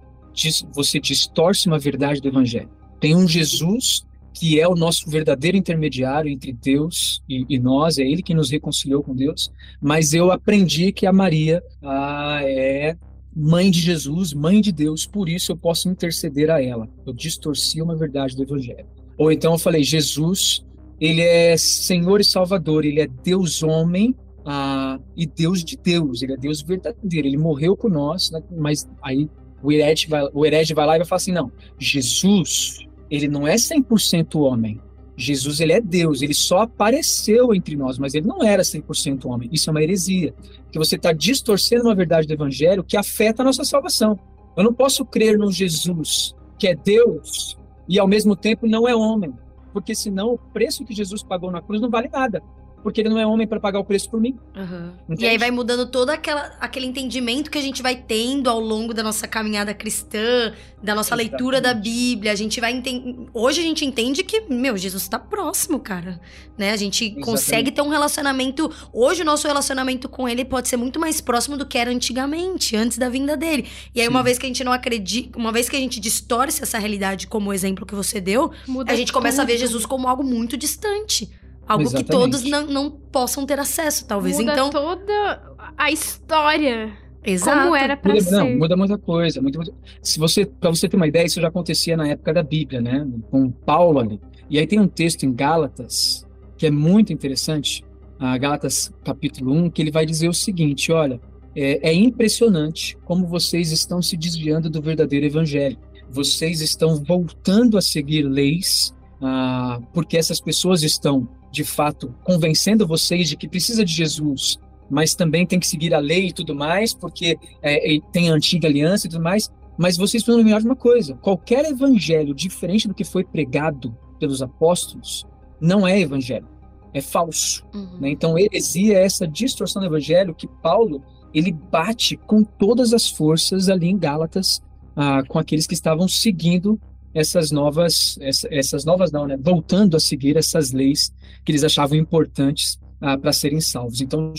você 0.73 0.99
distorce 0.99 1.67
uma 1.67 1.79
verdade 1.79 2.23
do 2.23 2.29
evangelho. 2.29 2.71
Tem 2.99 3.15
um 3.15 3.29
Jesus 3.29 4.07
que 4.33 4.61
é 4.61 4.69
o 4.69 4.75
nosso 4.75 5.09
verdadeiro 5.11 5.57
intermediário 5.57 6.31
entre 6.31 6.53
Deus 6.53 7.23
e, 7.29 7.45
e, 7.49 7.59
nós, 7.59 7.99
é 7.99 8.03
Ele 8.03 8.23
que 8.23 8.35
nos 8.35 8.51
reconciliou 8.51 9.03
com 9.03 9.15
Deus. 9.15 9.51
Mas 9.81 10.15
eu 10.15 10.31
aprendi 10.31 10.93
que 10.93 11.07
a 11.07 11.13
Maria 11.13 11.63
ah, 11.83 12.41
é 12.43 12.97
mãe 13.35 13.71
de 13.71 13.81
Jesus, 13.81 14.33
mãe 14.33 14.61
de 14.61 14.73
Deus, 14.73 15.07
por 15.07 15.29
isso 15.29 15.53
eu 15.53 15.57
posso 15.57 15.89
interceder 15.89 16.51
a 16.51 16.63
ela. 16.63 16.89
Eu 17.07 17.13
distorci 17.13 17.81
uma 17.81 17.97
verdade 17.97 18.37
do 18.37 18.43
Evangelho. 18.43 18.87
Ou 19.17 19.31
então 19.31 19.53
eu 19.53 19.59
falei, 19.59 19.83
Jesus 19.83 20.65
ele 21.01 21.23
é 21.23 21.57
Senhor 21.57 22.21
e 22.21 22.25
Salvador, 22.25 22.85
ele 22.85 23.01
é 23.01 23.07
Deus 23.07 23.63
homem 23.63 24.15
ah, 24.45 25.01
e 25.17 25.27
Deus 25.27 25.65
de 25.65 25.77
Deus, 25.77 26.23
ele 26.23 26.35
é 26.35 26.37
Deus 26.37 26.61
verdadeiro, 26.61 27.27
ele 27.27 27.39
morreu 27.39 27.75
por 27.75 27.91
nós, 27.91 28.31
né? 28.31 28.43
mas 28.51 28.87
aí 29.03 29.29
o 29.63 29.73
herege, 29.73 30.07
vai, 30.07 30.29
o 30.33 30.45
herege 30.45 30.75
vai 30.75 30.87
lá 30.87 30.97
e 30.97 30.99
vai 30.99 31.07
falar 31.07 31.17
assim, 31.17 31.33
não, 31.33 31.51
Jesus, 31.79 32.87
ele 33.11 33.29
não 33.29 33.47
é 33.47 33.57
100% 33.57 34.41
homem, 34.41 34.81
Jesus 35.17 35.61
ele 35.61 35.73
é 35.73 35.81
Deus, 35.81 36.23
ele 36.23 36.33
só 36.33 36.61
apareceu 36.61 37.55
entre 37.55 37.77
nós, 37.77 37.99
mas 37.99 38.15
ele 38.15 38.27
não 38.27 38.43
era 38.43 38.63
100% 38.63 39.27
homem. 39.27 39.51
Isso 39.53 39.69
é 39.69 39.71
uma 39.71 39.83
heresia, 39.83 40.35
que 40.73 40.79
você 40.79 40.97
está 40.97 41.13
distorcendo 41.13 41.85
uma 41.85 41.95
verdade 41.95 42.27
do 42.27 42.33
evangelho 42.33 42.83
que 42.83 42.97
afeta 42.97 43.43
a 43.43 43.45
nossa 43.45 43.65
salvação. 43.65 44.19
Eu 44.57 44.65
não 44.65 44.73
posso 44.73 45.05
crer 45.05 45.39
no 45.39 45.53
Jesus, 45.53 46.35
que 46.59 46.69
é 46.69 46.75
Deus, 46.75 47.59
e 47.89 47.99
ao 47.99 48.09
mesmo 48.09 48.35
tempo 48.35 48.67
não 48.67 48.89
é 48.89 48.95
homem, 48.95 49.35
porque 49.73 49.95
senão 49.95 50.35
o 50.35 50.39
preço 50.39 50.85
que 50.85 50.95
Jesus 50.95 51.23
pagou 51.23 51.51
na 51.51 51.61
cruz 51.61 51.81
não 51.83 51.91
vale 51.91 52.09
nada 52.09 52.43
porque 52.83 53.01
ele 53.01 53.09
não 53.09 53.19
é 53.19 53.27
homem 53.27 53.47
para 53.47 53.61
pagar 53.61 53.79
o 53.79 53.85
preço 53.85 54.11
por 54.11 54.21
mim. 54.21 54.39
Uhum. 54.57 55.17
E 55.19 55.27
aí 55.27 55.39
vai 55.39 55.51
mudando 55.51 55.87
todo 55.87 56.11
aquela, 56.11 56.57
aquele 56.61 56.87
entendimento 56.87 57.51
que 57.51 57.59
a 57.59 57.63
gente 57.63 57.83
vai 57.83 57.95
tendo 57.95 58.49
ao 58.49 58.61
longo 58.61 58.95
da 58.95 59.03
nossa 59.03 59.27
caminhada 59.29 59.75
cristã, 59.75 60.53
da 60.83 60.95
nossa 60.95 61.09
Exatamente. 61.11 61.31
leitura 61.31 61.61
da 61.61 61.75
Bíblia. 61.75 62.33
A 62.33 62.35
gente 62.35 62.61
vai 62.61 62.73
entender. 62.73 63.27
Hoje 63.35 63.61
a 63.61 63.63
gente 63.63 63.85
entende 63.85 64.25
que, 64.25 64.41
meu, 64.49 64.77
Jesus 64.77 65.03
está 65.03 65.19
próximo, 65.19 65.79
cara. 65.79 66.21
Né? 66.57 66.73
A 66.73 66.77
gente 66.77 67.05
Exatamente. 67.05 67.25
consegue 67.27 67.71
ter 67.71 67.83
um 67.83 67.89
relacionamento. 67.89 68.71
Hoje 68.93 69.23
o 69.23 69.25
nosso 69.25 69.47
relacionamento 69.47 70.09
com 70.09 70.29
ele 70.29 70.45
pode 70.45 70.69
ser 70.69 70.77
muito 70.77 70.99
mais 70.99 71.21
próximo 71.21 71.57
do 71.57 71.67
que 71.67 71.79
era 71.79 71.91
antigamente, 71.91 72.77
antes 72.77 72.99
da 72.99 73.09
vinda 73.09 73.37
dele. 73.37 73.67
E 73.95 74.01
aí, 74.01 74.07
Sim. 74.07 74.11
uma 74.13 74.23
vez 74.23 74.39
que 74.39 74.47
a 74.47 74.49
gente 74.49 74.65
não 74.65 74.73
acredita, 74.73 75.39
uma 75.39 75.53
vez 75.53 75.69
que 75.69 75.77
a 75.77 75.81
gente 75.81 76.01
distorce 76.01 76.63
essa 76.63 76.79
realidade, 76.79 77.27
como 77.27 77.51
o 77.51 77.53
exemplo 77.53 77.85
que 77.85 77.95
você 77.95 78.21
deu, 78.21 78.51
Muda 78.67 78.93
a 78.93 78.97
gente 78.97 79.13
começa 79.13 79.43
tudo. 79.43 79.51
a 79.51 79.53
ver 79.53 79.59
Jesus 79.59 79.85
como 79.87 80.09
algo 80.09 80.25
muito 80.25 80.57
distante. 80.57 81.31
Algo 81.71 81.85
Exatamente. 81.85 82.07
que 82.07 82.13
todos 82.13 82.43
não, 82.43 82.67
não 82.67 82.91
possam 82.91 83.47
ter 83.47 83.61
acesso, 83.61 84.05
talvez. 84.05 84.37
Muda 84.37 84.55
então 84.55 84.71
toda 84.71 85.55
a 85.79 85.89
história. 85.89 86.91
Exato. 87.25 87.61
Como 87.61 87.77
era 87.77 87.97
para 87.97 88.21
ser. 88.21 88.33
Não, 88.33 88.59
muda 88.59 88.77
muita 88.77 88.99
coisa. 88.99 89.41
Muita, 89.41 89.61
se 90.03 90.19
você, 90.19 90.45
para 90.45 90.69
você 90.69 90.89
ter 90.89 90.97
uma 90.97 91.07
ideia, 91.07 91.27
isso 91.27 91.41
já 91.41 91.47
acontecia 91.47 91.97
na 91.97 92.09
época 92.09 92.35
da 92.35 92.43
Bíblia, 92.43 92.81
né? 92.81 93.07
Com 93.31 93.53
Paulo 93.53 94.01
ali. 94.01 94.21
E 94.51 94.59
aí 94.59 94.67
tem 94.67 94.81
um 94.81 94.89
texto 94.89 95.23
em 95.23 95.33
Gálatas 95.33 96.27
que 96.59 96.67
é 96.67 96.73
muito 96.73 97.13
interessante, 97.13 97.85
a 98.19 98.37
Gálatas 98.37 98.93
capítulo 99.05 99.53
1, 99.55 99.71
que 99.71 99.81
ele 99.81 99.93
vai 99.93 100.05
dizer 100.05 100.29
o 100.29 100.35
seguinte: 100.35 100.91
olha, 100.91 101.21
é, 101.55 101.91
é 101.91 101.95
impressionante 101.95 102.99
como 103.05 103.29
vocês 103.29 103.71
estão 103.71 104.03
se 104.03 104.17
desviando 104.17 104.69
do 104.69 104.83
verdadeiro 104.83 105.25
evangelho. 105.25 105.79
Vocês 106.11 106.61
estão 106.61 106.97
voltando 106.97 107.79
a 107.79 107.81
seguir 107.81 108.25
leis, 108.25 108.93
ah, 109.23 109.81
porque 109.95 110.17
essas 110.17 110.41
pessoas 110.41 110.83
estão 110.83 111.29
de 111.51 111.65
fato 111.65 112.15
convencendo 112.23 112.87
vocês 112.87 113.29
de 113.29 113.37
que 113.37 113.49
precisa 113.49 113.85
de 113.85 113.93
Jesus, 113.93 114.59
mas 114.91 115.15
também 115.15 115.47
tem 115.47 115.61
que 115.61 115.67
seguir 115.67 115.95
a 115.95 115.99
lei 115.99 116.29
e 116.29 116.33
tudo 116.33 116.55
mais, 116.55 116.93
porque 116.93 117.39
é, 117.63 117.99
tem 118.13 118.31
a 118.31 118.35
antiga 118.35 118.69
aliança 118.69 119.07
e 119.07 119.11
tudo 119.11 119.23
mais. 119.23 119.51
Mas 119.79 119.97
vocês 119.97 120.23
precisam 120.23 120.45
lembrar 120.45 120.61
de 120.61 120.67
uma 120.67 120.77
coisa: 120.77 121.15
qualquer 121.15 121.65
evangelho 121.65 122.35
diferente 122.35 122.89
do 122.89 122.95
que 122.95 123.05
foi 123.05 123.25
pregado 123.25 123.97
pelos 124.19 124.43
apóstolos 124.43 125.25
não 125.61 125.87
é 125.87 125.99
evangelho, 125.99 126.47
é 126.93 127.01
falso. 127.01 127.65
Uhum. 127.75 128.01
Né? 128.01 128.11
Então, 128.11 128.39
heresia 128.39 128.99
é 128.99 129.05
essa 129.05 129.27
distorção 129.27 129.81
do 129.81 129.87
evangelho 129.87 130.35
que 130.35 130.47
Paulo 130.47 131.03
ele 131.33 131.53
bate 131.53 132.17
com 132.17 132.43
todas 132.43 132.93
as 132.93 133.09
forças 133.09 133.69
ali 133.69 133.89
em 133.89 133.97
Gálatas, 133.97 134.61
ah, 134.97 135.23
com 135.29 135.39
aqueles 135.39 135.67
que 135.67 135.75
estavam 135.75 136.09
seguindo 136.09 136.81
essas 137.15 137.51
novas, 137.51 138.19
essa, 138.21 138.49
essas 138.51 138.85
novas 138.85 139.11
não, 139.11 139.27
né? 139.27 139.37
Voltando 139.41 139.97
a 139.97 140.01
seguir 140.01 140.37
essas 140.37 140.73
leis 140.73 141.13
que 141.45 141.53
eles 141.53 141.65
achavam 141.65 141.97
importantes 141.97 142.79
ah, 143.01 143.19
para 143.19 143.33
serem 143.33 143.61
salvos. 143.61 144.01
Então, 144.01 144.33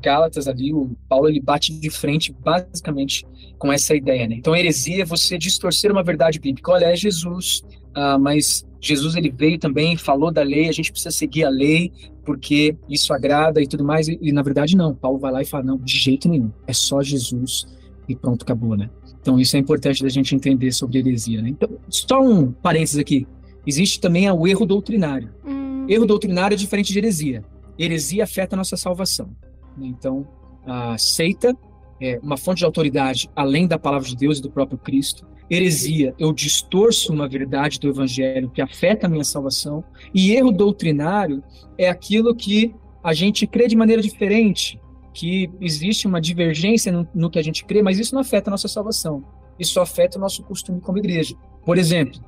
Gálatas 0.00 0.46
ali, 0.46 0.74
o 0.74 0.90
Paulo 1.08 1.28
ele 1.28 1.40
bate 1.40 1.72
de 1.72 1.90
frente 1.90 2.32
basicamente 2.32 3.26
com 3.58 3.72
essa 3.72 3.94
ideia, 3.94 4.28
né? 4.28 4.36
Então, 4.36 4.54
heresia 4.54 5.02
é 5.02 5.04
você 5.04 5.38
distorcer 5.38 5.90
uma 5.90 6.02
verdade 6.02 6.38
bíblica. 6.38 6.72
Olha, 6.72 6.86
é 6.86 6.96
Jesus, 6.96 7.62
ah, 7.94 8.18
mas 8.18 8.66
Jesus 8.80 9.14
ele 9.14 9.30
veio 9.30 9.58
também, 9.58 9.96
falou 9.96 10.30
da 10.30 10.42
lei, 10.42 10.68
a 10.68 10.72
gente 10.72 10.92
precisa 10.92 11.10
seguir 11.10 11.44
a 11.44 11.48
lei 11.48 11.92
porque 12.24 12.76
isso 12.88 13.12
agrada 13.14 13.62
e 13.62 13.66
tudo 13.66 13.84
mais. 13.84 14.08
E, 14.08 14.18
e 14.20 14.32
na 14.32 14.42
verdade 14.42 14.76
não. 14.76 14.94
Paulo 14.94 15.18
vai 15.18 15.32
lá 15.32 15.42
e 15.42 15.46
fala 15.46 15.64
não, 15.64 15.78
de 15.78 15.96
jeito 15.96 16.28
nenhum. 16.28 16.50
É 16.66 16.72
só 16.72 17.02
Jesus 17.02 17.66
e 18.08 18.14
pronto, 18.14 18.42
acabou, 18.42 18.76
né? 18.76 18.90
Então 19.26 19.40
isso 19.40 19.56
é 19.56 19.58
importante 19.58 20.04
da 20.04 20.08
gente 20.08 20.36
entender 20.36 20.70
sobre 20.70 21.00
heresia. 21.00 21.42
Né? 21.42 21.48
Então, 21.48 21.68
só 21.88 22.20
um 22.20 22.52
parênteses 22.52 22.96
aqui. 22.96 23.26
Existe 23.66 23.98
também 23.98 24.30
o 24.30 24.46
erro 24.46 24.64
doutrinário. 24.64 25.34
Hum. 25.44 25.84
Erro 25.88 26.06
doutrinário 26.06 26.54
é 26.54 26.56
diferente 26.56 26.92
de 26.92 26.98
heresia. 27.00 27.44
Heresia 27.76 28.22
afeta 28.22 28.54
a 28.54 28.58
nossa 28.58 28.76
salvação. 28.76 29.36
Né? 29.76 29.88
Então, 29.88 30.28
a 30.64 30.96
seita 30.96 31.56
é 32.00 32.20
uma 32.22 32.36
fonte 32.36 32.58
de 32.58 32.64
autoridade 32.64 33.28
além 33.34 33.66
da 33.66 33.76
palavra 33.76 34.06
de 34.06 34.14
Deus 34.14 34.38
e 34.38 34.42
do 34.42 34.48
próprio 34.48 34.78
Cristo. 34.78 35.26
Heresia, 35.50 36.14
eu 36.20 36.32
distorço 36.32 37.12
uma 37.12 37.28
verdade 37.28 37.80
do 37.80 37.88
evangelho 37.88 38.48
que 38.48 38.62
afeta 38.62 39.08
a 39.08 39.10
minha 39.10 39.24
salvação. 39.24 39.82
E 40.14 40.36
erro 40.36 40.52
doutrinário 40.52 41.42
é 41.76 41.88
aquilo 41.88 42.32
que 42.32 42.72
a 43.02 43.12
gente 43.12 43.44
crê 43.44 43.66
de 43.66 43.74
maneira 43.74 44.00
diferente, 44.00 44.78
que 45.16 45.50
existe 45.62 46.06
uma 46.06 46.20
divergência 46.20 46.92
no, 46.92 47.08
no, 47.14 47.30
que 47.30 47.38
a 47.38 47.42
gente 47.42 47.64
crê, 47.64 47.82
mas 47.82 47.98
isso 47.98 48.14
não 48.14 48.20
afeta 48.20 48.50
a 48.50 48.52
nossa 48.52 48.68
salvação. 48.68 49.24
Isso 49.58 49.80
afeta 49.80 50.18
o 50.18 50.20
nosso 50.20 50.42
costume 50.42 50.78
como 50.78 50.98
igreja. 50.98 51.34
Por 51.64 51.78
exemplo, 51.78 52.20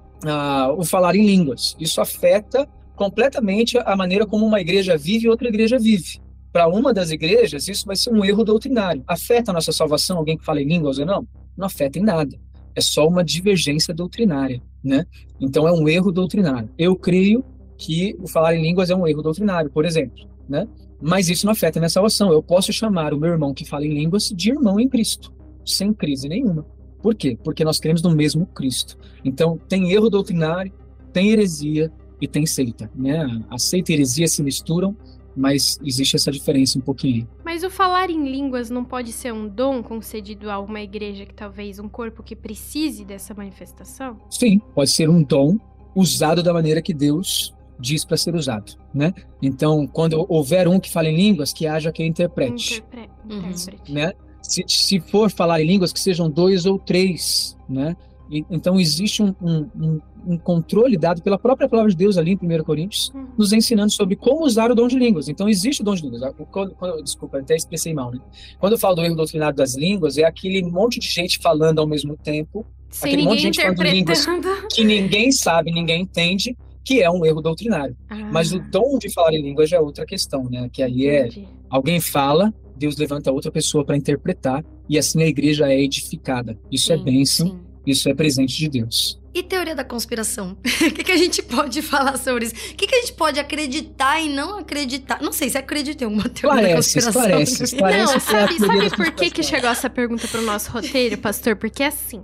o 0.74 0.82
falar 0.86 1.14
em 1.14 1.26
línguas. 1.26 1.76
Isso 1.78 2.00
afeta 2.00 2.66
completamente 2.96 3.76
a 3.76 3.94
maneira 3.94 4.26
como 4.26 4.46
uma 4.46 4.58
igreja 4.58 4.96
vive 4.96 5.26
e 5.26 5.28
outra 5.28 5.48
igreja 5.48 5.78
vive. 5.78 6.18
Para 6.50 6.66
uma 6.66 6.94
das 6.94 7.10
igrejas, 7.10 7.68
isso 7.68 7.84
vai 7.84 7.94
ser 7.94 8.10
um 8.10 8.24
erro 8.24 8.42
doutrinário. 8.42 9.04
Afeta 9.06 9.50
a 9.50 9.54
nossa 9.54 9.70
salvação 9.70 10.16
alguém 10.16 10.38
que 10.38 10.44
fala 10.44 10.62
em 10.62 10.66
línguas 10.66 10.98
ou 10.98 11.04
não? 11.04 11.28
Não 11.54 11.66
afeta 11.66 11.98
em 11.98 12.02
nada. 12.02 12.40
É 12.74 12.80
só 12.80 13.06
uma 13.06 13.22
divergência 13.22 13.92
doutrinária, 13.92 14.62
né? 14.82 15.04
Então 15.38 15.68
é 15.68 15.72
um 15.72 15.86
erro 15.86 16.10
doutrinário. 16.10 16.70
Eu 16.78 16.96
creio 16.96 17.44
que 17.76 18.16
o 18.18 18.26
falar 18.26 18.54
em 18.54 18.62
línguas 18.62 18.88
é 18.88 18.96
um 18.96 19.06
erro 19.06 19.20
doutrinário, 19.20 19.70
por 19.70 19.84
exemplo, 19.84 20.26
né? 20.48 20.66
Mas 21.00 21.28
isso 21.28 21.46
não 21.46 21.52
afeta 21.52 21.78
minha 21.78 21.88
salvação. 21.88 22.32
Eu 22.32 22.42
posso 22.42 22.72
chamar 22.72 23.14
o 23.14 23.18
meu 23.18 23.30
irmão 23.30 23.54
que 23.54 23.64
fala 23.64 23.86
em 23.86 23.94
línguas 23.94 24.28
de 24.28 24.50
irmão 24.50 24.80
em 24.80 24.88
Cristo, 24.88 25.32
sem 25.64 25.92
crise 25.92 26.28
nenhuma. 26.28 26.66
Por 27.02 27.14
quê? 27.14 27.38
Porque 27.42 27.64
nós 27.64 27.78
cremos 27.78 28.02
no 28.02 28.10
mesmo 28.10 28.46
Cristo. 28.46 28.98
Então, 29.24 29.58
tem 29.68 29.92
erro 29.92 30.10
doutrinário, 30.10 30.72
tem 31.12 31.30
heresia 31.30 31.92
e 32.20 32.26
tem 32.26 32.44
seita. 32.44 32.90
Né? 32.94 33.42
A 33.48 33.58
seita 33.58 33.92
e 33.92 33.94
a 33.94 33.96
heresia 33.98 34.26
se 34.26 34.42
misturam, 34.42 34.96
mas 35.36 35.78
existe 35.84 36.16
essa 36.16 36.32
diferença 36.32 36.78
um 36.78 36.82
pouquinho. 36.82 37.28
Mas 37.44 37.62
o 37.62 37.70
falar 37.70 38.10
em 38.10 38.28
línguas 38.28 38.68
não 38.68 38.84
pode 38.84 39.12
ser 39.12 39.32
um 39.32 39.48
dom 39.48 39.82
concedido 39.82 40.50
a 40.50 40.58
uma 40.58 40.80
igreja 40.80 41.24
que 41.24 41.34
talvez 41.34 41.78
um 41.78 41.88
corpo 41.88 42.22
que 42.22 42.34
precise 42.34 43.04
dessa 43.04 43.32
manifestação? 43.34 44.18
Sim, 44.28 44.60
pode 44.74 44.90
ser 44.90 45.08
um 45.08 45.22
dom 45.22 45.56
usado 45.94 46.42
da 46.42 46.52
maneira 46.52 46.82
que 46.82 46.92
Deus 46.92 47.54
diz 47.78 48.04
para 48.04 48.16
ser 48.16 48.34
usado, 48.34 48.72
né? 48.92 49.12
Então, 49.42 49.86
quando 49.86 50.24
houver 50.28 50.66
um 50.68 50.80
que 50.80 50.90
fale 50.90 51.10
em 51.10 51.16
línguas, 51.16 51.52
que 51.52 51.66
haja 51.66 51.92
quem 51.92 52.06
interprete, 52.06 52.82
Interpre 52.86 53.08
interprete. 53.28 53.92
né? 53.92 54.12
Se, 54.42 54.64
se 54.66 55.00
for 55.00 55.30
falar 55.30 55.60
em 55.60 55.66
línguas, 55.66 55.92
que 55.92 56.00
sejam 56.00 56.30
dois 56.30 56.64
ou 56.64 56.78
três, 56.78 57.56
né? 57.68 57.96
E, 58.30 58.44
então 58.50 58.78
existe 58.78 59.22
um, 59.22 59.34
um, 59.42 60.00
um, 60.26 60.38
controle 60.38 60.96
dado 60.98 61.22
pela 61.22 61.38
própria 61.38 61.68
palavra 61.68 61.90
de 61.90 61.96
Deus 61.96 62.18
ali 62.18 62.38
em 62.40 62.60
1 62.60 62.64
Coríntios, 62.64 63.10
uhum. 63.14 63.28
nos 63.38 63.52
ensinando 63.52 63.90
sobre 63.90 64.16
como 64.16 64.44
usar 64.44 64.70
o 64.70 64.74
dom 64.74 64.86
de 64.86 64.98
línguas. 64.98 65.28
Então 65.28 65.48
existe 65.48 65.80
o 65.80 65.84
dom 65.84 65.94
de 65.94 66.02
línguas. 66.02 66.34
Quando, 66.50 66.74
quando, 66.74 67.02
desculpa, 67.02 67.38
até 67.38 67.56
expressei 67.56 67.94
mal, 67.94 68.10
né? 68.10 68.20
Quando 68.58 68.72
eu 68.74 68.78
falo 68.78 68.96
do 68.96 69.02
erro 69.02 69.16
doutrinário 69.16 69.56
das 69.56 69.74
línguas, 69.74 70.18
é 70.18 70.24
aquele 70.24 70.62
monte 70.62 71.00
de 71.00 71.08
gente 71.08 71.38
falando 71.38 71.78
ao 71.78 71.86
mesmo 71.86 72.16
tempo, 72.16 72.66
Sem 72.90 73.12
aquele 73.12 73.24
monte 73.24 73.36
de 73.36 73.42
gente 73.42 73.62
falando 73.62 73.82
línguas 73.82 74.26
que 74.72 74.84
ninguém 74.84 75.32
sabe, 75.32 75.72
ninguém 75.72 76.02
entende, 76.02 76.54
que 76.88 77.02
é 77.02 77.10
um 77.10 77.22
erro 77.26 77.42
doutrinário. 77.42 77.94
Ah. 78.08 78.16
Mas 78.32 78.50
o 78.50 78.58
dom 78.58 78.98
de 78.98 79.12
falar 79.12 79.34
em 79.34 79.42
línguas 79.42 79.68
já 79.68 79.76
é 79.76 79.80
outra 79.80 80.06
questão, 80.06 80.44
né? 80.44 80.70
Que 80.72 80.82
aí 80.82 81.06
é 81.06 81.28
alguém 81.68 82.00
fala, 82.00 82.50
Deus 82.74 82.96
levanta 82.96 83.30
outra 83.30 83.52
pessoa 83.52 83.84
para 83.84 83.94
interpretar 83.94 84.64
e 84.88 84.96
assim 84.96 85.22
a 85.22 85.26
igreja 85.26 85.70
é 85.70 85.78
edificada. 85.78 86.58
Isso 86.72 86.90
é 86.90 86.96
sim, 86.96 87.02
é 87.02 87.04
bênção, 87.04 87.46
sim. 87.48 87.60
isso 87.86 88.08
é 88.08 88.14
presente 88.14 88.56
de 88.56 88.70
Deus. 88.70 89.20
E 89.34 89.42
teoria 89.42 89.74
da 89.74 89.84
conspiração? 89.84 90.56
o 90.64 90.90
que, 90.90 91.04
que, 91.04 91.12
a 91.12 91.16
gente 91.18 91.42
pode 91.42 91.82
falar 91.82 92.16
sobre 92.16 92.46
isso? 92.46 92.54
O 92.54 92.74
que, 92.74 92.86
que, 92.86 92.94
a 92.94 93.00
gente 93.00 93.12
pode 93.12 93.38
acreditar 93.38 94.18
e 94.22 94.30
não 94.30 94.58
acreditar? 94.58 95.20
Não 95.20 95.30
sei 95.30 95.50
se 95.50 95.58
acredita 95.58 96.04
em 96.04 96.06
alguma 96.06 96.26
teoria 96.30 96.62
parece, 96.62 96.98
da 96.98 97.04
conspiração. 97.04 97.22
Parece, 97.22 97.76
parece. 97.76 98.12
Não, 98.14 98.20
sabe, 98.20 98.58
sabe 98.58 98.96
por 98.96 99.10
que, 99.12 99.30
que 99.30 99.42
chegou 99.42 99.68
essa 99.68 99.90
pergunta 99.90 100.26
para 100.26 100.40
o 100.40 100.44
nosso 100.44 100.70
roteiro, 100.70 101.18
pastor? 101.18 101.54
Porque 101.54 101.82
assim. 101.82 102.22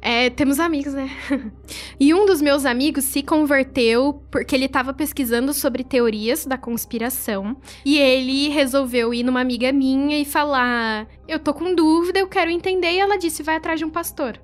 É, 0.00 0.30
temos 0.30 0.60
amigos, 0.60 0.94
né? 0.94 1.10
e 1.98 2.14
um 2.14 2.24
dos 2.24 2.40
meus 2.40 2.64
amigos 2.64 3.04
se 3.04 3.22
converteu 3.22 4.22
porque 4.30 4.54
ele 4.54 4.66
estava 4.66 4.92
pesquisando 4.92 5.52
sobre 5.52 5.82
teorias 5.82 6.46
da 6.46 6.56
conspiração. 6.56 7.56
E 7.84 7.98
ele 7.98 8.48
resolveu 8.48 9.12
ir 9.12 9.22
numa 9.22 9.40
amiga 9.40 9.72
minha 9.72 10.18
e 10.18 10.24
falar: 10.24 11.06
Eu 11.26 11.38
tô 11.38 11.52
com 11.52 11.74
dúvida, 11.74 12.18
eu 12.18 12.28
quero 12.28 12.50
entender. 12.50 12.92
E 12.92 13.00
ela 13.00 13.18
disse: 13.18 13.42
Vai 13.42 13.56
atrás 13.56 13.78
de 13.78 13.84
um 13.84 13.90
pastor. 13.90 14.40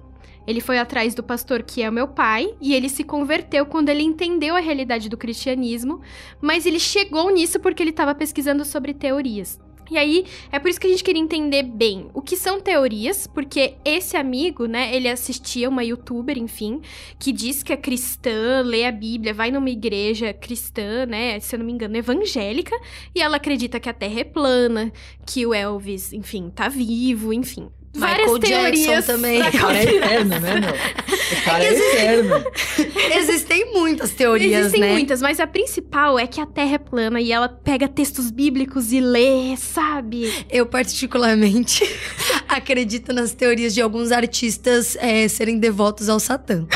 Ele 0.47 0.61
foi 0.61 0.79
atrás 0.79 1.15
do 1.15 1.23
pastor 1.23 1.63
que 1.63 1.83
é 1.83 1.91
meu 1.91 2.09
pai 2.09 2.55
e 2.61 2.75
ele 2.75 2.89
se 2.89 3.03
converteu 3.03 3.65
quando 3.65 3.89
ele 3.89 4.03
entendeu 4.03 4.55
a 4.55 4.61
realidade 4.61 5.09
do 5.09 5.17
cristianismo, 5.17 6.03
mas 6.41 6.67
ele 6.67 6.79
chegou 6.79 7.31
nisso 7.31 7.59
porque 7.59 7.83
ele 7.83 7.91
estava 7.91 8.15
pesquisando 8.15 8.65
sobre 8.65 8.93
teorias. 8.93 9.59
E 9.91 9.99
aí, 9.99 10.25
é 10.51 10.59
por 10.59 10.71
isso 10.71 10.81
que 10.81 10.87
a 10.87 10.91
gente 10.91 11.05
queria 11.05 11.21
entender 11.21 11.63
bem 11.63 12.09
o 12.15 12.23
que 12.23 12.37
são 12.37 12.61
teorias, 12.61 13.27
porque 13.27 13.75
esse 13.85 14.17
amigo, 14.17 14.67
né, 14.67 14.95
ele 14.95 15.09
assistia 15.09 15.69
uma 15.69 15.85
youtuber, 15.85 16.39
enfim, 16.39 16.81
que 17.19 17.33
diz 17.33 17.63
que 17.63 17.73
é 17.73 17.77
cristã, 17.77 18.63
lê 18.65 18.87
a 18.87 18.93
Bíblia, 18.93 19.35
vai 19.35 19.51
numa 19.51 19.71
igreja 19.71 20.33
cristã, 20.33 21.05
né, 21.05 21.39
se 21.39 21.55
eu 21.55 21.59
não 21.59 21.67
me 21.67 21.73
engano, 21.73 21.97
evangélica, 21.97 22.75
e 23.15 23.21
ela 23.21 23.37
acredita 23.37 23.79
que 23.79 23.89
a 23.89 23.95
Terra 23.95 24.21
é 24.21 24.25
plana, 24.25 24.93
que 25.27 25.45
o 25.45 25.53
Elvis, 25.53 26.13
enfim, 26.13 26.51
tá 26.51 26.69
vivo, 26.69 27.33
enfim. 27.33 27.69
Várias 27.95 28.33
Michael 28.33 28.41
teorias. 28.41 28.87
Jackson 28.87 29.13
também. 29.13 29.41
O 29.41 29.53
cara 29.53 29.79
é 29.79 29.83
eterno, 29.85 30.41
né, 30.41 30.61
meu? 30.61 31.39
O 31.39 31.45
cara 31.45 31.65
é 31.65 31.73
eterno. 31.73 32.45
Existem 33.17 33.73
muitas 33.73 34.11
teorias, 34.11 34.61
Existem 34.61 34.81
né? 34.81 34.93
muitas, 34.93 35.23
mas 35.23 35.39
a 35.39 35.47
principal 35.47 36.19
é 36.19 36.27
que 36.27 36.41
a 36.41 36.47
Terra 36.47 36.75
é 36.75 36.79
plana 36.79 37.21
e 37.21 37.31
ela 37.31 37.49
pega 37.49 37.87
textos 37.87 38.31
bíblicos 38.31 38.93
e 38.93 39.01
lê, 39.01 39.57
sabe? 39.57 40.33
Eu, 40.51 40.67
particularmente, 40.67 41.89
acredito 42.49 43.13
nas 43.13 43.33
teorias 43.33 43.73
de 43.73 43.81
alguns 43.81 44.11
artistas 44.11 44.97
é, 44.97 45.29
serem 45.29 45.59
devotos 45.59 46.09
ao 46.09 46.19
Satã. 46.19 46.67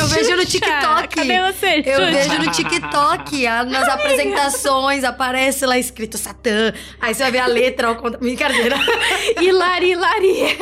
Eu 0.00 0.06
vejo 0.08 0.36
no 0.36 0.44
TikTok. 0.44 1.08
Cadê 1.16 1.52
você? 1.52 1.82
Eu 1.84 1.98
Xuxa? 1.98 2.10
vejo 2.10 2.38
no 2.38 2.50
TikTok, 2.52 3.46
a- 3.46 3.64
nas 3.64 3.88
apresentações, 3.88 5.04
aparece 5.04 5.64
lá 5.66 5.78
escrito 5.78 6.16
Satã. 6.18 6.72
Aí 7.00 7.14
você 7.14 7.22
vai 7.22 7.32
ver 7.32 7.38
a 7.40 7.46
letra 7.46 7.88
ao 7.88 7.96
contra. 7.96 8.18
Brincadeira. 8.18 8.76
Hilari, 9.40 9.90
hilari. 9.92 10.58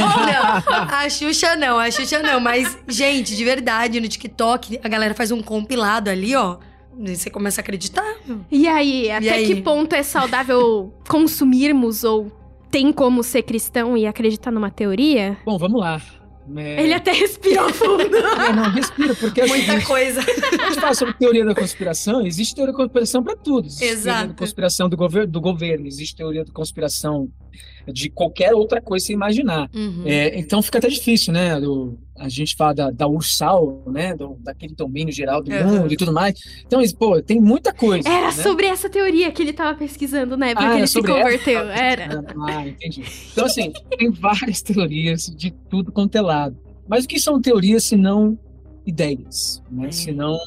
Olha, 0.00 0.62
a 0.90 1.08
Xuxa 1.08 1.56
não, 1.56 1.78
a 1.78 1.90
Xuxa 1.90 2.20
não. 2.20 2.40
Mas, 2.40 2.76
gente, 2.88 3.36
de 3.36 3.44
verdade, 3.44 4.00
no 4.00 4.08
TikTok, 4.08 4.78
a 4.82 4.88
galera 4.88 5.14
faz 5.14 5.30
um 5.30 5.42
compilado 5.42 6.10
ali, 6.10 6.34
ó. 6.34 6.58
E 6.98 7.16
você 7.16 7.30
começa 7.30 7.60
a 7.60 7.62
acreditar. 7.62 8.04
E 8.50 8.68
aí, 8.68 9.10
até 9.10 9.30
aí? 9.30 9.46
que 9.46 9.62
ponto 9.62 9.94
é 9.94 10.02
saudável 10.02 10.92
consumirmos 11.08 12.04
ou 12.04 12.30
tem 12.70 12.92
como 12.92 13.22
ser 13.22 13.42
cristão 13.42 13.96
e 13.96 14.06
acreditar 14.06 14.50
numa 14.50 14.70
teoria? 14.70 15.36
Bom, 15.44 15.56
vamos 15.58 15.80
lá. 15.80 16.00
É... 16.56 16.82
Ele 16.82 16.94
até 16.94 17.12
respirou 17.12 17.72
fundo. 17.72 18.00
É, 18.40 18.52
não, 18.52 18.70
respira, 18.70 19.14
porque 19.14 19.40
é 19.40 19.46
Muita 19.46 19.66
seguinte, 19.66 19.86
coisa. 19.86 20.20
a 20.20 20.68
gente 20.68 20.80
fala 20.80 20.94
sobre 20.94 21.14
teoria 21.14 21.44
da 21.44 21.54
conspiração, 21.54 22.26
existe 22.26 22.54
teoria 22.54 22.72
da 22.72 22.78
conspiração 22.78 23.22
para 23.22 23.36
tudo. 23.36 23.66
Existe 23.66 23.84
Exato. 23.84 24.16
teoria 24.16 24.28
da 24.28 24.38
conspiração 24.38 24.88
do, 24.88 24.96
gover 24.96 25.26
do 25.26 25.40
governo, 25.40 25.86
existe 25.86 26.16
teoria 26.16 26.44
da 26.44 26.52
conspiração 26.52 27.28
de 27.92 28.08
qualquer 28.10 28.54
outra 28.54 28.80
coisa 28.80 29.02
que 29.04 29.06
você 29.08 29.12
imaginar. 29.14 29.68
Uhum. 29.74 30.02
É, 30.04 30.38
então 30.38 30.62
fica 30.62 30.78
até 30.78 30.88
difícil, 30.88 31.32
né? 31.32 31.58
do- 31.60 31.98
a 32.16 32.28
gente 32.28 32.54
fala 32.54 32.74
da, 32.74 32.90
da 32.90 33.08
Ursal, 33.08 33.82
né? 33.86 34.14
do- 34.14 34.36
daquele 34.40 34.74
domínio 34.74 35.12
geral 35.12 35.42
do 35.42 35.50
Uhum. 35.50 35.64
mundo 35.80 35.92
e 35.92 35.96
tudo 35.96 36.12
mais. 36.12 36.38
Então, 36.66 36.80
isso, 36.82 36.94
pô, 36.96 37.20
tem 37.22 37.40
muita 37.40 37.72
coisa. 37.72 38.06
Era 38.08 38.26
né? 38.26 38.32
sobre 38.32 38.66
essa 38.66 38.88
teoria 38.90 39.32
que 39.32 39.40
ele 39.42 39.52
tava 39.54 39.76
pesquisando, 39.78 40.36
né? 40.36 40.48
Porque 40.54 40.64
Ah, 40.66 40.70
ele 40.72 40.78
era 40.78 40.86
se 40.86 41.00
converteu. 41.02 41.60
essa? 41.70 41.82
Era. 41.82 42.24
Ah, 42.48 42.68
entendi. 42.68 43.02
Então, 43.32 43.46
assim, 43.46 43.72
tem 43.98 44.10
várias 44.10 44.60
teorias 44.62 45.26
de 45.34 45.50
tudo 45.50 45.90
quanto 45.90 46.14
é 46.16 46.20
lado. 46.20 46.56
Mas 46.86 47.04
o 47.04 47.08
que 47.08 47.18
são 47.18 47.40
teorias 47.40 47.84
se 47.84 47.96
não 47.96 48.38
ideias? 48.86 49.62
Né? 49.70 49.88
É. 49.88 49.92
Se 49.92 50.12
não 50.12 50.38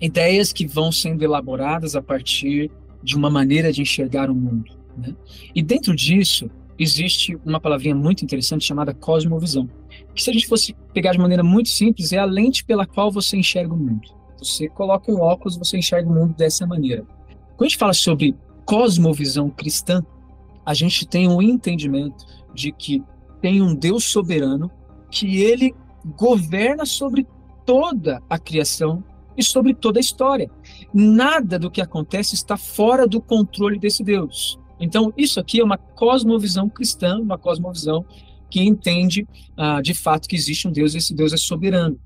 ideias 0.00 0.52
que 0.52 0.66
vão 0.66 0.90
sendo 0.92 1.22
elaboradas 1.24 1.96
a 1.96 2.02
partir 2.02 2.70
de 3.02 3.16
uma 3.16 3.30
maneira 3.30 3.72
de 3.72 3.82
enxergar 3.82 4.30
o 4.30 4.34
mundo. 4.34 4.72
Né? 4.96 5.14
E 5.54 5.62
dentro 5.62 5.94
disso, 5.94 6.50
existe 6.78 7.38
uma 7.44 7.60
palavrinha 7.60 7.94
muito 7.94 8.24
interessante 8.24 8.64
chamada 8.64 8.94
cosmovisão. 8.94 9.68
Que 10.14 10.22
se 10.22 10.30
a 10.30 10.32
gente 10.32 10.46
fosse 10.46 10.74
pegar 10.92 11.12
de 11.12 11.18
maneira 11.18 11.42
muito 11.42 11.68
simples, 11.68 12.12
é 12.12 12.18
a 12.18 12.24
lente 12.24 12.64
pela 12.64 12.86
qual 12.86 13.10
você 13.10 13.36
enxerga 13.36 13.74
o 13.74 13.76
mundo. 13.76 14.08
Você 14.38 14.68
coloca 14.68 15.10
um 15.10 15.20
óculos, 15.20 15.56
você 15.56 15.78
enxerga 15.78 16.08
o 16.08 16.14
mundo 16.14 16.34
dessa 16.34 16.66
maneira. 16.66 17.04
Quando 17.56 17.62
a 17.62 17.68
gente 17.68 17.78
fala 17.78 17.92
sobre 17.92 18.36
cosmovisão 18.64 19.48
cristã, 19.48 20.04
a 20.64 20.74
gente 20.74 21.06
tem 21.06 21.28
um 21.28 21.40
entendimento 21.40 22.24
de 22.54 22.72
que 22.72 23.02
tem 23.40 23.60
um 23.60 23.74
Deus 23.74 24.04
soberano 24.04 24.70
que 25.10 25.42
ele 25.42 25.74
governa 26.16 26.84
sobre 26.84 27.26
toda 27.64 28.22
a 28.28 28.38
criação 28.38 29.02
e 29.36 29.42
sobre 29.42 29.74
toda 29.74 29.98
a 29.98 30.00
história. 30.00 30.50
Nada 30.92 31.58
do 31.58 31.70
que 31.70 31.80
acontece 31.80 32.34
está 32.34 32.56
fora 32.56 33.06
do 33.06 33.20
controle 33.20 33.78
desse 33.78 34.02
Deus. 34.02 34.58
Então, 34.80 35.12
isso 35.16 35.38
aqui 35.38 35.60
é 35.60 35.64
uma 35.64 35.78
cosmovisão 35.78 36.68
cristã, 36.68 37.18
uma 37.18 37.38
cosmovisão 37.38 38.04
que 38.50 38.62
entende 38.62 39.26
ah, 39.56 39.80
de 39.80 39.94
fato 39.94 40.28
que 40.28 40.36
existe 40.36 40.68
um 40.68 40.72
Deus 40.72 40.94
e 40.94 40.98
esse 40.98 41.14
Deus 41.14 41.32
é 41.32 41.36
soberano. 41.36 41.98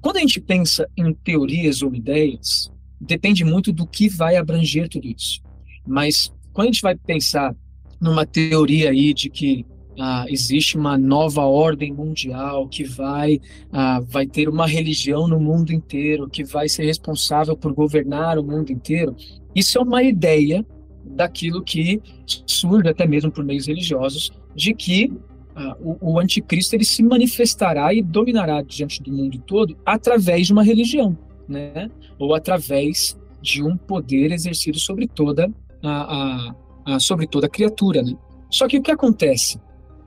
Quando 0.00 0.18
a 0.18 0.20
gente 0.20 0.40
pensa 0.40 0.88
em 0.96 1.12
teorias 1.12 1.82
ou 1.82 1.94
ideias, 1.94 2.70
depende 3.00 3.44
muito 3.44 3.72
do 3.72 3.86
que 3.86 4.08
vai 4.08 4.36
abranger 4.36 4.88
tudo 4.88 5.08
isso. 5.08 5.40
Mas 5.86 6.32
quando 6.52 6.68
a 6.68 6.72
gente 6.72 6.82
vai 6.82 6.94
pensar 6.94 7.54
numa 8.00 8.24
teoria 8.24 8.90
aí 8.90 9.12
de 9.12 9.28
que 9.28 9.66
ah, 9.98 10.24
existe 10.28 10.78
uma 10.78 10.96
nova 10.96 11.42
ordem 11.42 11.92
mundial 11.92 12.68
que 12.68 12.84
vai 12.84 13.40
ah, 13.72 14.00
vai 14.00 14.26
ter 14.26 14.48
uma 14.48 14.66
religião 14.66 15.28
no 15.28 15.38
mundo 15.38 15.72
inteiro 15.72 16.28
que 16.28 16.44
vai 16.44 16.68
ser 16.68 16.84
responsável 16.84 17.56
por 17.56 17.74
governar 17.74 18.38
o 18.38 18.44
mundo 18.44 18.70
inteiro 18.70 19.14
isso 19.54 19.76
é 19.76 19.80
uma 19.82 20.02
ideia 20.02 20.64
daquilo 21.04 21.62
que 21.62 22.00
surge 22.46 22.88
até 22.88 23.06
mesmo 23.06 23.30
por 23.30 23.44
meios 23.44 23.66
religiosos 23.66 24.30
de 24.54 24.74
que 24.74 25.12
ah, 25.54 25.76
o, 25.80 26.12
o 26.12 26.18
anticristo 26.18 26.76
ele 26.76 26.84
se 26.84 27.02
manifestará 27.02 27.92
e 27.92 28.02
dominará 28.02 28.62
diante 28.62 29.02
do 29.02 29.12
mundo 29.12 29.38
todo 29.38 29.76
através 29.84 30.46
de 30.46 30.52
uma 30.52 30.62
religião 30.62 31.16
né? 31.48 31.90
Ou 32.18 32.34
através 32.34 33.18
de 33.42 33.62
um 33.62 33.76
poder 33.76 34.30
exercido 34.30 34.78
sobre 34.78 35.08
toda 35.08 35.52
a, 35.82 35.90
a, 35.90 36.94
a 36.94 37.00
sobre 37.00 37.26
toda 37.26 37.48
criatura 37.48 38.02
né? 38.02 38.14
Só 38.50 38.66
que 38.66 38.78
o 38.78 38.82
que 38.82 38.90
acontece? 38.90 39.60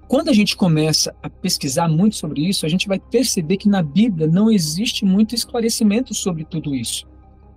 Quando 0.07 0.29
a 0.29 0.33
gente 0.33 0.55
começa 0.55 1.15
a 1.23 1.29
pesquisar 1.29 1.87
muito 1.87 2.17
sobre 2.17 2.47
isso, 2.47 2.65
a 2.65 2.69
gente 2.69 2.87
vai 2.87 2.99
perceber 2.99 3.57
que 3.57 3.69
na 3.69 3.81
Bíblia 3.81 4.27
não 4.27 4.51
existe 4.51 5.05
muito 5.05 5.33
esclarecimento 5.33 6.13
sobre 6.13 6.43
tudo 6.43 6.75
isso. 6.75 7.07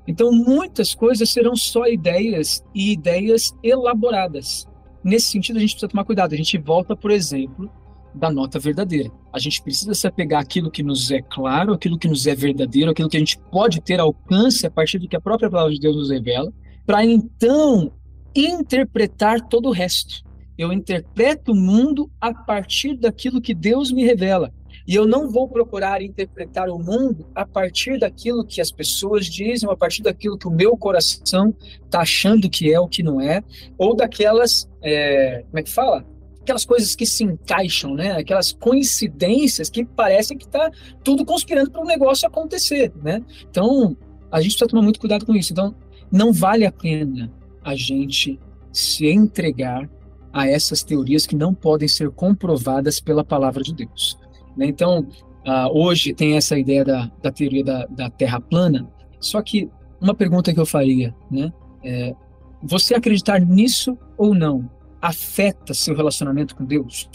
Então, 0.07 0.31
muitas 0.33 0.95
coisas 0.95 1.31
serão 1.31 1.57
só 1.57 1.87
ideias 1.87 2.64
e 2.75 2.92
ideias 2.92 3.55
elaboradas. 3.62 4.66
Nesse 5.03 5.29
sentido, 5.29 5.57
a 5.57 5.61
gente 5.61 5.71
precisa 5.71 5.88
tomar 5.88 6.05
cuidado. 6.05 6.35
A 6.35 6.37
gente 6.37 6.59
volta, 6.59 6.97
por 6.97 7.11
exemplo, 7.11 7.71
da 8.14 8.31
nota 8.31 8.59
verdadeira. 8.59 9.11
A 9.33 9.38
gente 9.38 9.62
precisa 9.62 9.95
se 9.95 10.07
apegar 10.07 10.40
àquilo 10.40 10.71
que 10.71 10.83
nos 10.83 11.11
é 11.11 11.21
claro, 11.21 11.73
aquilo 11.73 11.99
que 11.99 12.09
nos 12.09 12.27
é 12.27 12.35
verdadeiro, 12.35 12.90
aquilo 12.90 13.09
que 13.09 13.16
a 13.16 13.21
gente 13.21 13.38
pode 13.51 13.81
ter 13.81 14.01
alcance 14.01 14.66
a 14.66 14.71
partir 14.71 14.99
do 14.99 15.09
que 15.09 15.16
a 15.16 15.21
própria 15.21 15.51
palavra 15.51 15.73
de 15.73 15.81
Deus 15.81 15.97
nos 15.97 16.11
revela, 16.11 16.53
para 16.85 17.05
então 17.05 17.92
interpretar 18.35 19.40
todo 19.49 19.69
o 19.69 19.73
resto 19.73 20.27
eu 20.59 20.73
interpreto 20.73 21.53
o 21.53 21.57
mundo 21.57 22.11
a 22.21 22.33
partir 22.33 22.97
daquilo 22.97 23.40
que 23.40 23.55
Deus 23.55 23.92
me 23.92 24.05
revela. 24.05 24.53
E 24.87 24.94
eu 24.94 25.07
não 25.07 25.29
vou 25.29 25.49
procurar 25.49 26.01
interpretar 26.01 26.68
o 26.68 26.79
mundo 26.79 27.27
a 27.35 27.44
partir 27.44 27.99
daquilo 27.99 28.44
que 28.44 28.61
as 28.61 28.70
pessoas 28.70 29.27
dizem, 29.27 29.68
a 29.68 29.77
partir 29.77 30.03
daquilo 30.03 30.38
que 30.38 30.46
o 30.46 30.51
meu 30.51 30.77
coração 30.77 31.55
está 31.85 32.01
achando 32.01 32.49
que 32.49 32.72
é 32.72 32.79
o 32.79 32.87
que 32.87 33.03
não 33.03 33.20
é, 33.20 33.42
ou 33.77 33.96
daquelas, 33.96 34.68
é, 34.83 35.42
como 35.46 35.59
é 35.59 35.62
que 35.62 35.72
fala? 35.72 36.07
Aquelas 36.40 36.64
coisas 36.64 36.94
que 36.94 37.05
se 37.05 37.25
encaixam, 37.25 37.94
né? 37.94 38.12
Aquelas 38.12 38.53
coincidências 38.53 39.68
que 39.68 39.85
parecem 39.85 40.38
que 40.38 40.44
está 40.44 40.70
tudo 41.03 41.25
conspirando 41.25 41.72
para 41.72 41.83
um 41.83 41.87
negócio 41.87 42.29
acontecer, 42.29 42.92
né? 43.03 43.20
Então, 43.51 43.96
a 44.31 44.40
gente 44.40 44.53
precisa 44.53 44.68
tomar 44.68 44.83
muito 44.83 45.01
cuidado 45.01 45.27
com 45.27 45.35
isso. 45.35 45.53
Então, 45.53 45.75
não 46.12 46.33
vale 46.33 46.64
a 46.64 46.70
pena 46.70 47.33
a 47.64 47.75
gente 47.75 48.38
se 48.72 49.09
entregar 49.09 49.90
a 50.33 50.46
essas 50.46 50.85
teorias 50.85 51.27
que 51.27 51.35
não 51.35 51.53
podem 51.53 51.88
ser 51.88 52.11
comprovadas 52.11 53.01
pela 53.01 53.25
palavra 53.25 53.62
de 53.62 53.75
Deus. 53.75 54.16
Né? 54.57 54.66
Então, 54.66 55.01
uh, 55.01 55.69
hoje 55.73 56.14
tem 56.14 56.37
essa 56.37 56.59
ideia 56.59 56.85
da, 56.85 57.11
da 57.23 57.31
teoria 57.31 57.64
da, 57.64 57.87
da, 57.87 58.11
Terra 58.11 58.40
plana, 58.40 58.88
só 59.21 59.42
que 59.42 59.71
uma 60.01 60.14
pergunta 60.14 60.53
que 60.53 60.61
eu 60.61 60.66
faria, 60.66 61.14
né? 61.31 61.53
É, 61.83 62.14
você 62.62 62.95
acreditar 62.95 63.40
nisso 63.40 63.97
ou 64.16 64.35
não 64.35 64.69
afeta 65.01 65.73
seu 65.73 65.95
relacionamento 65.95 66.57
com 66.57 66.64
Deus? 66.64 67.09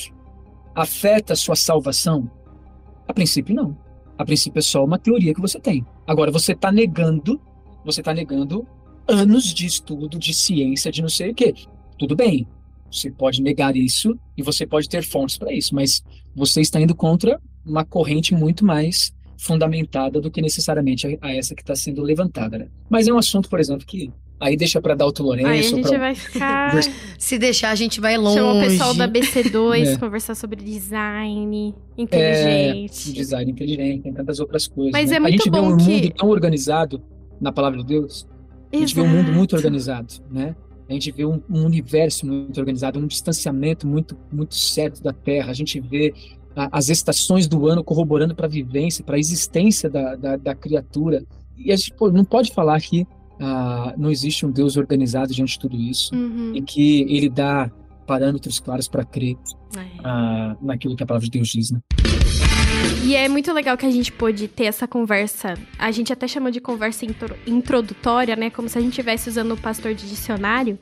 Afeta 0.73 1.35
sua 1.35 1.55
salvação? 1.55 2.29
A 3.07 3.13
princípio, 3.13 3.53
não. 3.53 3.77
A 4.17 4.23
princípio 4.23 4.59
é 4.59 4.61
só 4.61 4.83
uma 4.83 4.97
teoria 4.97 5.33
que 5.33 5.41
você 5.41 5.59
tem. 5.59 5.85
Agora, 6.07 6.31
você 6.31 6.53
está 6.53 6.71
negando, 6.71 7.41
você 7.83 8.01
está 8.01 8.13
negando 8.13 8.65
anos 9.07 9.53
de 9.53 9.65
estudo, 9.65 10.17
de 10.17 10.33
ciência, 10.33 10.91
de 10.91 11.01
não 11.01 11.09
sei 11.09 11.31
o 11.31 11.35
quê. 11.35 11.53
Tudo 11.97 12.15
bem, 12.15 12.47
você 12.91 13.09
pode 13.09 13.41
negar 13.41 13.75
isso 13.75 14.17
e 14.37 14.43
você 14.43 14.65
pode 14.65 14.89
ter 14.89 15.03
fontes 15.03 15.37
para 15.37 15.53
isso, 15.53 15.73
mas 15.73 16.03
você 16.35 16.61
está 16.61 16.79
indo 16.79 16.95
contra 16.95 17.39
uma 17.65 17.85
corrente 17.85 18.33
muito 18.33 18.65
mais 18.65 19.13
fundamentada 19.37 20.21
do 20.21 20.29
que 20.29 20.41
necessariamente 20.41 21.07
a, 21.07 21.27
a 21.27 21.35
essa 21.35 21.55
que 21.55 21.61
está 21.61 21.75
sendo 21.75 22.01
levantada. 22.03 22.59
Né? 22.59 22.67
Mas 22.89 23.07
é 23.07 23.13
um 23.13 23.17
assunto, 23.17 23.49
por 23.49 23.59
exemplo, 23.59 23.85
que 23.85 24.11
aí 24.39 24.55
deixa 24.55 24.81
para 24.81 24.93
Dalton 24.93 25.23
Lourenço. 25.23 25.47
Aí 25.47 25.59
a 25.59 25.63
gente 25.63 25.89
pra... 25.89 25.97
vai 25.97 26.15
ficar. 26.15 26.83
Se 27.17 27.37
deixar, 27.39 27.71
a 27.71 27.75
gente 27.75 28.01
vai 28.01 28.17
longe. 28.17 28.37
Chama 28.37 28.53
o 28.53 28.59
pessoal 28.59 28.93
da 28.93 29.07
BC2, 29.07 29.87
é. 29.93 29.97
conversar 29.97 30.35
sobre 30.35 30.63
design 30.63 31.73
inteligente. 31.97 33.09
É, 33.09 33.13
design 33.13 33.51
inteligente, 33.51 34.03
tem 34.03 34.13
tantas 34.13 34.39
outras 34.39 34.67
coisas. 34.67 34.91
Mas 34.91 35.09
né? 35.09 35.17
é 35.17 35.19
muito 35.19 35.33
a 35.33 35.37
gente 35.37 35.49
bom 35.49 35.61
vê 35.61 35.73
um 35.73 35.77
que... 35.77 35.91
mundo 35.91 36.13
tão 36.15 36.29
organizado 36.29 37.01
na 37.39 37.51
palavra 37.51 37.79
de 37.79 37.85
Deus. 37.85 38.27
A 38.71 38.75
gente 38.75 38.93
Exato. 38.93 39.01
vê 39.01 39.01
um 39.01 39.17
mundo 39.17 39.31
muito 39.31 39.55
organizado, 39.55 40.13
né? 40.29 40.55
A 40.91 40.93
gente 40.93 41.11
vê 41.11 41.25
um, 41.25 41.41
um 41.49 41.65
universo 41.65 42.25
muito 42.25 42.59
organizado, 42.59 42.99
um 42.99 43.07
distanciamento 43.07 43.87
muito, 43.87 44.17
muito 44.31 44.55
certo 44.55 45.01
da 45.01 45.13
Terra. 45.13 45.49
A 45.49 45.53
gente 45.53 45.79
vê 45.79 46.13
a, 46.55 46.77
as 46.77 46.89
estações 46.89 47.47
do 47.47 47.67
ano 47.67 47.83
corroborando 47.83 48.35
para 48.35 48.45
a 48.45 48.49
vivência, 48.49 49.03
para 49.03 49.15
a 49.15 49.19
existência 49.19 49.89
da, 49.89 50.15
da, 50.15 50.35
da, 50.35 50.53
criatura. 50.53 51.23
E 51.57 51.71
a 51.71 51.75
gente 51.75 51.93
pô, 51.93 52.11
não 52.11 52.25
pode 52.25 52.51
falar 52.53 52.79
que 52.81 53.07
ah, 53.39 53.93
não 53.97 54.11
existe 54.11 54.45
um 54.45 54.51
Deus 54.51 54.75
organizado 54.75 55.33
diante 55.33 55.53
de 55.53 55.59
tudo 55.59 55.77
isso 55.77 56.13
Uhum. 56.13 56.53
e 56.55 56.61
que 56.61 57.01
ele 57.03 57.29
dá 57.29 57.71
parâmetros 58.05 58.59
claros 58.59 58.87
para 58.87 59.05
crer 59.05 59.37
É. 59.77 59.85
ah, 60.03 60.57
naquilo 60.61 60.95
que 60.95 61.03
a 61.03 61.05
palavra 61.05 61.25
de 61.25 61.31
Deus 61.31 61.47
diz, 61.47 61.71
né? 61.71 61.79
E 63.03 63.15
é 63.15 63.27
muito 63.27 63.51
legal 63.51 63.75
que 63.75 63.85
a 63.85 63.91
gente 63.91 64.11
pôde 64.11 64.47
ter 64.47 64.65
essa 64.65 64.87
conversa. 64.87 65.55
A 65.77 65.91
gente 65.91 66.13
até 66.13 66.27
chama 66.27 66.49
de 66.51 66.61
conversa 66.61 67.03
intro- 67.03 67.35
introdutória, 67.45 68.35
né? 68.35 68.49
Como 68.49 68.69
se 68.69 68.77
a 68.77 68.81
gente 68.81 68.91
estivesse 68.91 69.27
usando 69.27 69.53
o 69.53 69.57
pastor 69.57 69.93
de 69.93 70.07
dicionário. 70.07 70.79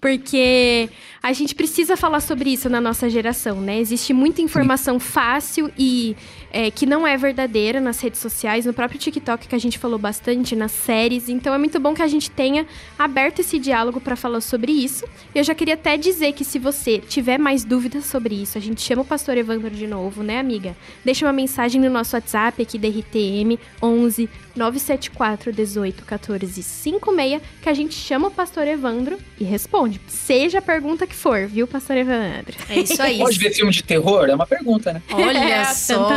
Porque 0.00 0.88
a 1.22 1.32
gente 1.32 1.54
precisa 1.54 1.96
falar 1.96 2.20
sobre 2.20 2.52
isso 2.52 2.68
na 2.68 2.80
nossa 2.80 3.10
geração, 3.10 3.60
né? 3.60 3.80
Existe 3.80 4.12
muita 4.12 4.40
informação 4.42 5.00
fácil 5.00 5.72
e 5.76 6.14
é, 6.52 6.70
que 6.70 6.86
não 6.86 7.06
é 7.06 7.16
verdadeira 7.16 7.80
nas 7.80 8.00
redes 8.00 8.20
sociais, 8.20 8.66
no 8.66 8.72
próprio 8.72 9.00
TikTok 9.00 9.48
que 9.48 9.54
a 9.54 9.58
gente 9.58 9.78
falou 9.78 9.98
bastante, 9.98 10.54
nas 10.54 10.72
séries. 10.72 11.28
Então 11.28 11.52
é 11.52 11.58
muito 11.58 11.80
bom 11.80 11.94
que 11.94 12.02
a 12.02 12.06
gente 12.08 12.30
tenha 12.30 12.66
aberto 12.98 13.40
esse 13.40 13.58
diálogo 13.58 14.00
para 14.00 14.14
falar 14.14 14.40
sobre 14.40 14.70
isso. 14.70 15.04
E 15.34 15.38
eu 15.38 15.44
já 15.44 15.54
queria 15.54 15.74
até 15.74 15.96
dizer 15.96 16.32
que 16.32 16.44
se 16.44 16.58
você 16.58 16.98
tiver 16.98 17.38
mais 17.38 17.64
dúvidas 17.64 18.04
sobre 18.04 18.34
isso, 18.34 18.56
a 18.56 18.60
gente 18.60 18.80
chama 18.82 19.02
o 19.02 19.04
pastor 19.04 19.36
Evandro 19.36 19.70
de 19.70 19.86
novo, 19.86 20.22
né, 20.22 20.38
amiga? 20.38 20.76
Deixa 21.04 21.24
uma 21.26 21.32
mensagem 21.42 21.80
no 21.80 21.90
nosso 21.90 22.14
WhatsApp 22.16 22.62
aqui 22.62 22.78
da 22.78 22.88
RTM 22.88 23.58
11 23.82 24.28
974 24.54 25.52
18 25.52 26.04
14 26.04 26.62
56 26.62 27.42
que 27.60 27.68
a 27.68 27.74
gente 27.74 27.94
chama 27.94 28.28
o 28.28 28.30
pastor 28.30 28.66
Evandro 28.66 29.18
e 29.40 29.44
responde. 29.44 30.00
Seja 30.06 30.58
a 30.58 30.62
pergunta 30.62 31.06
que 31.06 31.14
for, 31.14 31.46
viu, 31.46 31.66
pastor 31.66 31.96
Evandro? 31.96 32.56
É 32.68 32.78
isso 32.80 33.02
aí. 33.02 33.18
Pode 33.18 33.38
ver 33.38 33.52
filme 33.52 33.72
de 33.72 33.82
terror? 33.82 34.28
É 34.28 34.34
uma 34.34 34.46
pergunta, 34.46 34.92
né? 34.92 35.02
Olha 35.12 35.38
É, 35.38 35.64
só. 35.64 36.08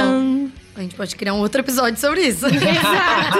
A 0.75 0.81
gente 0.81 0.95
pode 0.95 1.15
criar 1.15 1.33
um 1.33 1.39
outro 1.39 1.61
episódio 1.61 1.99
sobre 1.99 2.21
isso. 2.21 2.45
Exato. 2.45 3.39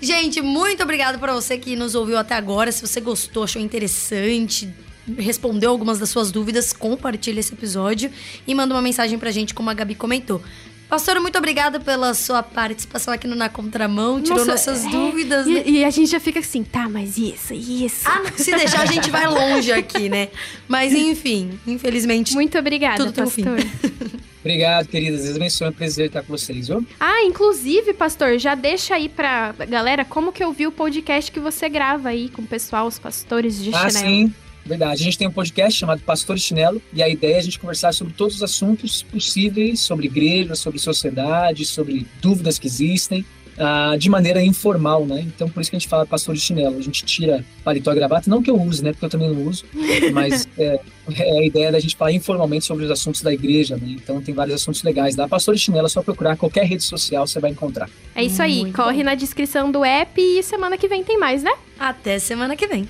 Gente, 0.02 0.40
muito 0.42 0.82
obrigado 0.82 1.18
para 1.18 1.32
você 1.32 1.56
que 1.56 1.76
nos 1.76 1.94
ouviu 1.94 2.18
até 2.18 2.34
agora. 2.34 2.70
Se 2.72 2.84
você 2.86 3.00
gostou, 3.00 3.44
achou 3.44 3.62
interessante, 3.62 4.68
respondeu 5.16 5.70
algumas 5.70 5.98
das 5.98 6.08
suas 6.10 6.30
dúvidas, 6.30 6.72
compartilha 6.72 7.40
esse 7.40 7.52
episódio 7.54 8.10
e 8.46 8.54
manda 8.54 8.74
uma 8.74 8.82
mensagem 8.82 9.18
pra 9.18 9.30
gente, 9.30 9.54
como 9.54 9.70
a 9.70 9.74
Gabi 9.74 9.94
comentou. 9.94 10.42
Pastora, 10.88 11.20
muito 11.20 11.36
obrigada 11.36 11.78
pela 11.78 12.14
sua 12.14 12.42
participação 12.42 13.12
aqui 13.12 13.26
no 13.26 13.36
Na 13.36 13.50
Contramão. 13.50 14.22
Tirou 14.22 14.38
Nossa, 14.38 14.50
nossas 14.52 14.86
é. 14.86 14.88
dúvidas, 14.88 15.46
né? 15.46 15.62
E, 15.66 15.70
e 15.80 15.84
a 15.84 15.90
gente 15.90 16.10
já 16.10 16.18
fica 16.18 16.40
assim, 16.40 16.64
tá, 16.64 16.88
mas 16.88 17.18
isso, 17.18 17.52
isso. 17.52 18.08
Ah, 18.08 18.22
não, 18.24 18.38
se 18.38 18.50
deixar, 18.50 18.80
a 18.80 18.86
gente 18.86 19.10
vai 19.10 19.26
longe 19.28 19.70
aqui, 19.70 20.08
né? 20.08 20.28
Mas 20.66 20.94
enfim, 20.94 21.60
infelizmente. 21.66 22.32
Muito 22.32 22.56
obrigada, 22.58 23.04
Tudo 23.04 23.12
pastor. 23.12 23.58
Obrigado, 24.40 24.86
queridas. 24.86 25.24
Deus 25.24 25.36
abençoe. 25.36 25.66
É 25.66 25.70
um 25.70 25.72
prazer 25.74 26.06
estar 26.06 26.22
com 26.22 26.28
vocês, 26.28 26.68
viu? 26.68 26.86
Ah, 26.98 27.22
inclusive, 27.24 27.92
pastor, 27.92 28.38
já 28.38 28.54
deixa 28.54 28.94
aí 28.94 29.08
pra 29.08 29.52
galera 29.68 30.06
como 30.06 30.32
que 30.32 30.42
eu 30.42 30.52
vi 30.52 30.66
o 30.66 30.72
podcast 30.72 31.30
que 31.30 31.40
você 31.40 31.68
grava 31.68 32.08
aí 32.08 32.30
com 32.30 32.40
o 32.40 32.46
pessoal, 32.46 32.86
os 32.86 32.98
pastores 32.98 33.62
de 33.62 33.74
Ah, 33.74 33.90
chinelo. 33.90 34.06
sim. 34.08 34.34
Verdade. 34.68 35.00
A 35.00 35.04
gente 35.04 35.16
tem 35.16 35.26
um 35.26 35.32
podcast 35.32 35.78
chamado 35.78 36.02
Pastor 36.02 36.38
Chinelo 36.38 36.80
e 36.92 37.02
a 37.02 37.08
ideia 37.08 37.36
é 37.36 37.38
a 37.38 37.42
gente 37.42 37.58
conversar 37.58 37.92
sobre 37.94 38.12
todos 38.12 38.36
os 38.36 38.42
assuntos 38.42 39.02
possíveis, 39.02 39.80
sobre 39.80 40.06
igreja, 40.06 40.54
sobre 40.54 40.78
sociedade, 40.78 41.64
sobre 41.64 42.06
dúvidas 42.20 42.58
que 42.58 42.66
existem, 42.66 43.24
ah, 43.58 43.96
de 43.98 44.08
maneira 44.08 44.40
informal, 44.42 45.04
né? 45.04 45.20
Então, 45.20 45.48
por 45.48 45.60
isso 45.60 45.70
que 45.70 45.76
a 45.76 45.78
gente 45.78 45.88
fala 45.88 46.06
Pastor 46.06 46.36
Chinelo. 46.36 46.78
A 46.78 46.82
gente 46.82 47.04
tira 47.04 47.44
paletó 47.64 47.92
e 47.92 47.94
gravata, 47.96 48.30
não 48.30 48.42
que 48.42 48.50
eu 48.50 48.60
use, 48.60 48.84
né? 48.84 48.92
Porque 48.92 49.06
eu 49.06 49.10
também 49.10 49.28
não 49.28 49.42
uso, 49.46 49.64
mas 50.12 50.46
é, 50.56 50.78
é 51.16 51.38
a 51.38 51.44
ideia 51.44 51.72
da 51.72 51.80
gente 51.80 51.96
falar 51.96 52.12
informalmente 52.12 52.64
sobre 52.64 52.84
os 52.84 52.90
assuntos 52.90 53.20
da 53.20 53.32
igreja, 53.32 53.76
né? 53.76 53.96
Então, 54.00 54.22
tem 54.22 54.34
vários 54.34 54.54
assuntos 54.54 54.82
legais 54.82 55.16
lá. 55.16 55.26
Pastor 55.26 55.56
Chinelo 55.58 55.86
é 55.86 55.88
só 55.88 56.02
procurar 56.02 56.36
qualquer 56.36 56.66
rede 56.66 56.84
social, 56.84 57.26
você 57.26 57.40
vai 57.40 57.50
encontrar. 57.50 57.90
É 58.14 58.22
isso 58.22 58.40
aí, 58.40 58.60
Muito 58.60 58.76
corre 58.76 58.98
bom. 58.98 59.04
na 59.04 59.14
descrição 59.14 59.72
do 59.72 59.84
app 59.84 60.20
e 60.20 60.42
semana 60.42 60.78
que 60.78 60.86
vem 60.86 61.02
tem 61.02 61.18
mais, 61.18 61.42
né? 61.42 61.52
Até 61.78 62.18
semana 62.18 62.54
que 62.54 62.66
vem. 62.66 62.86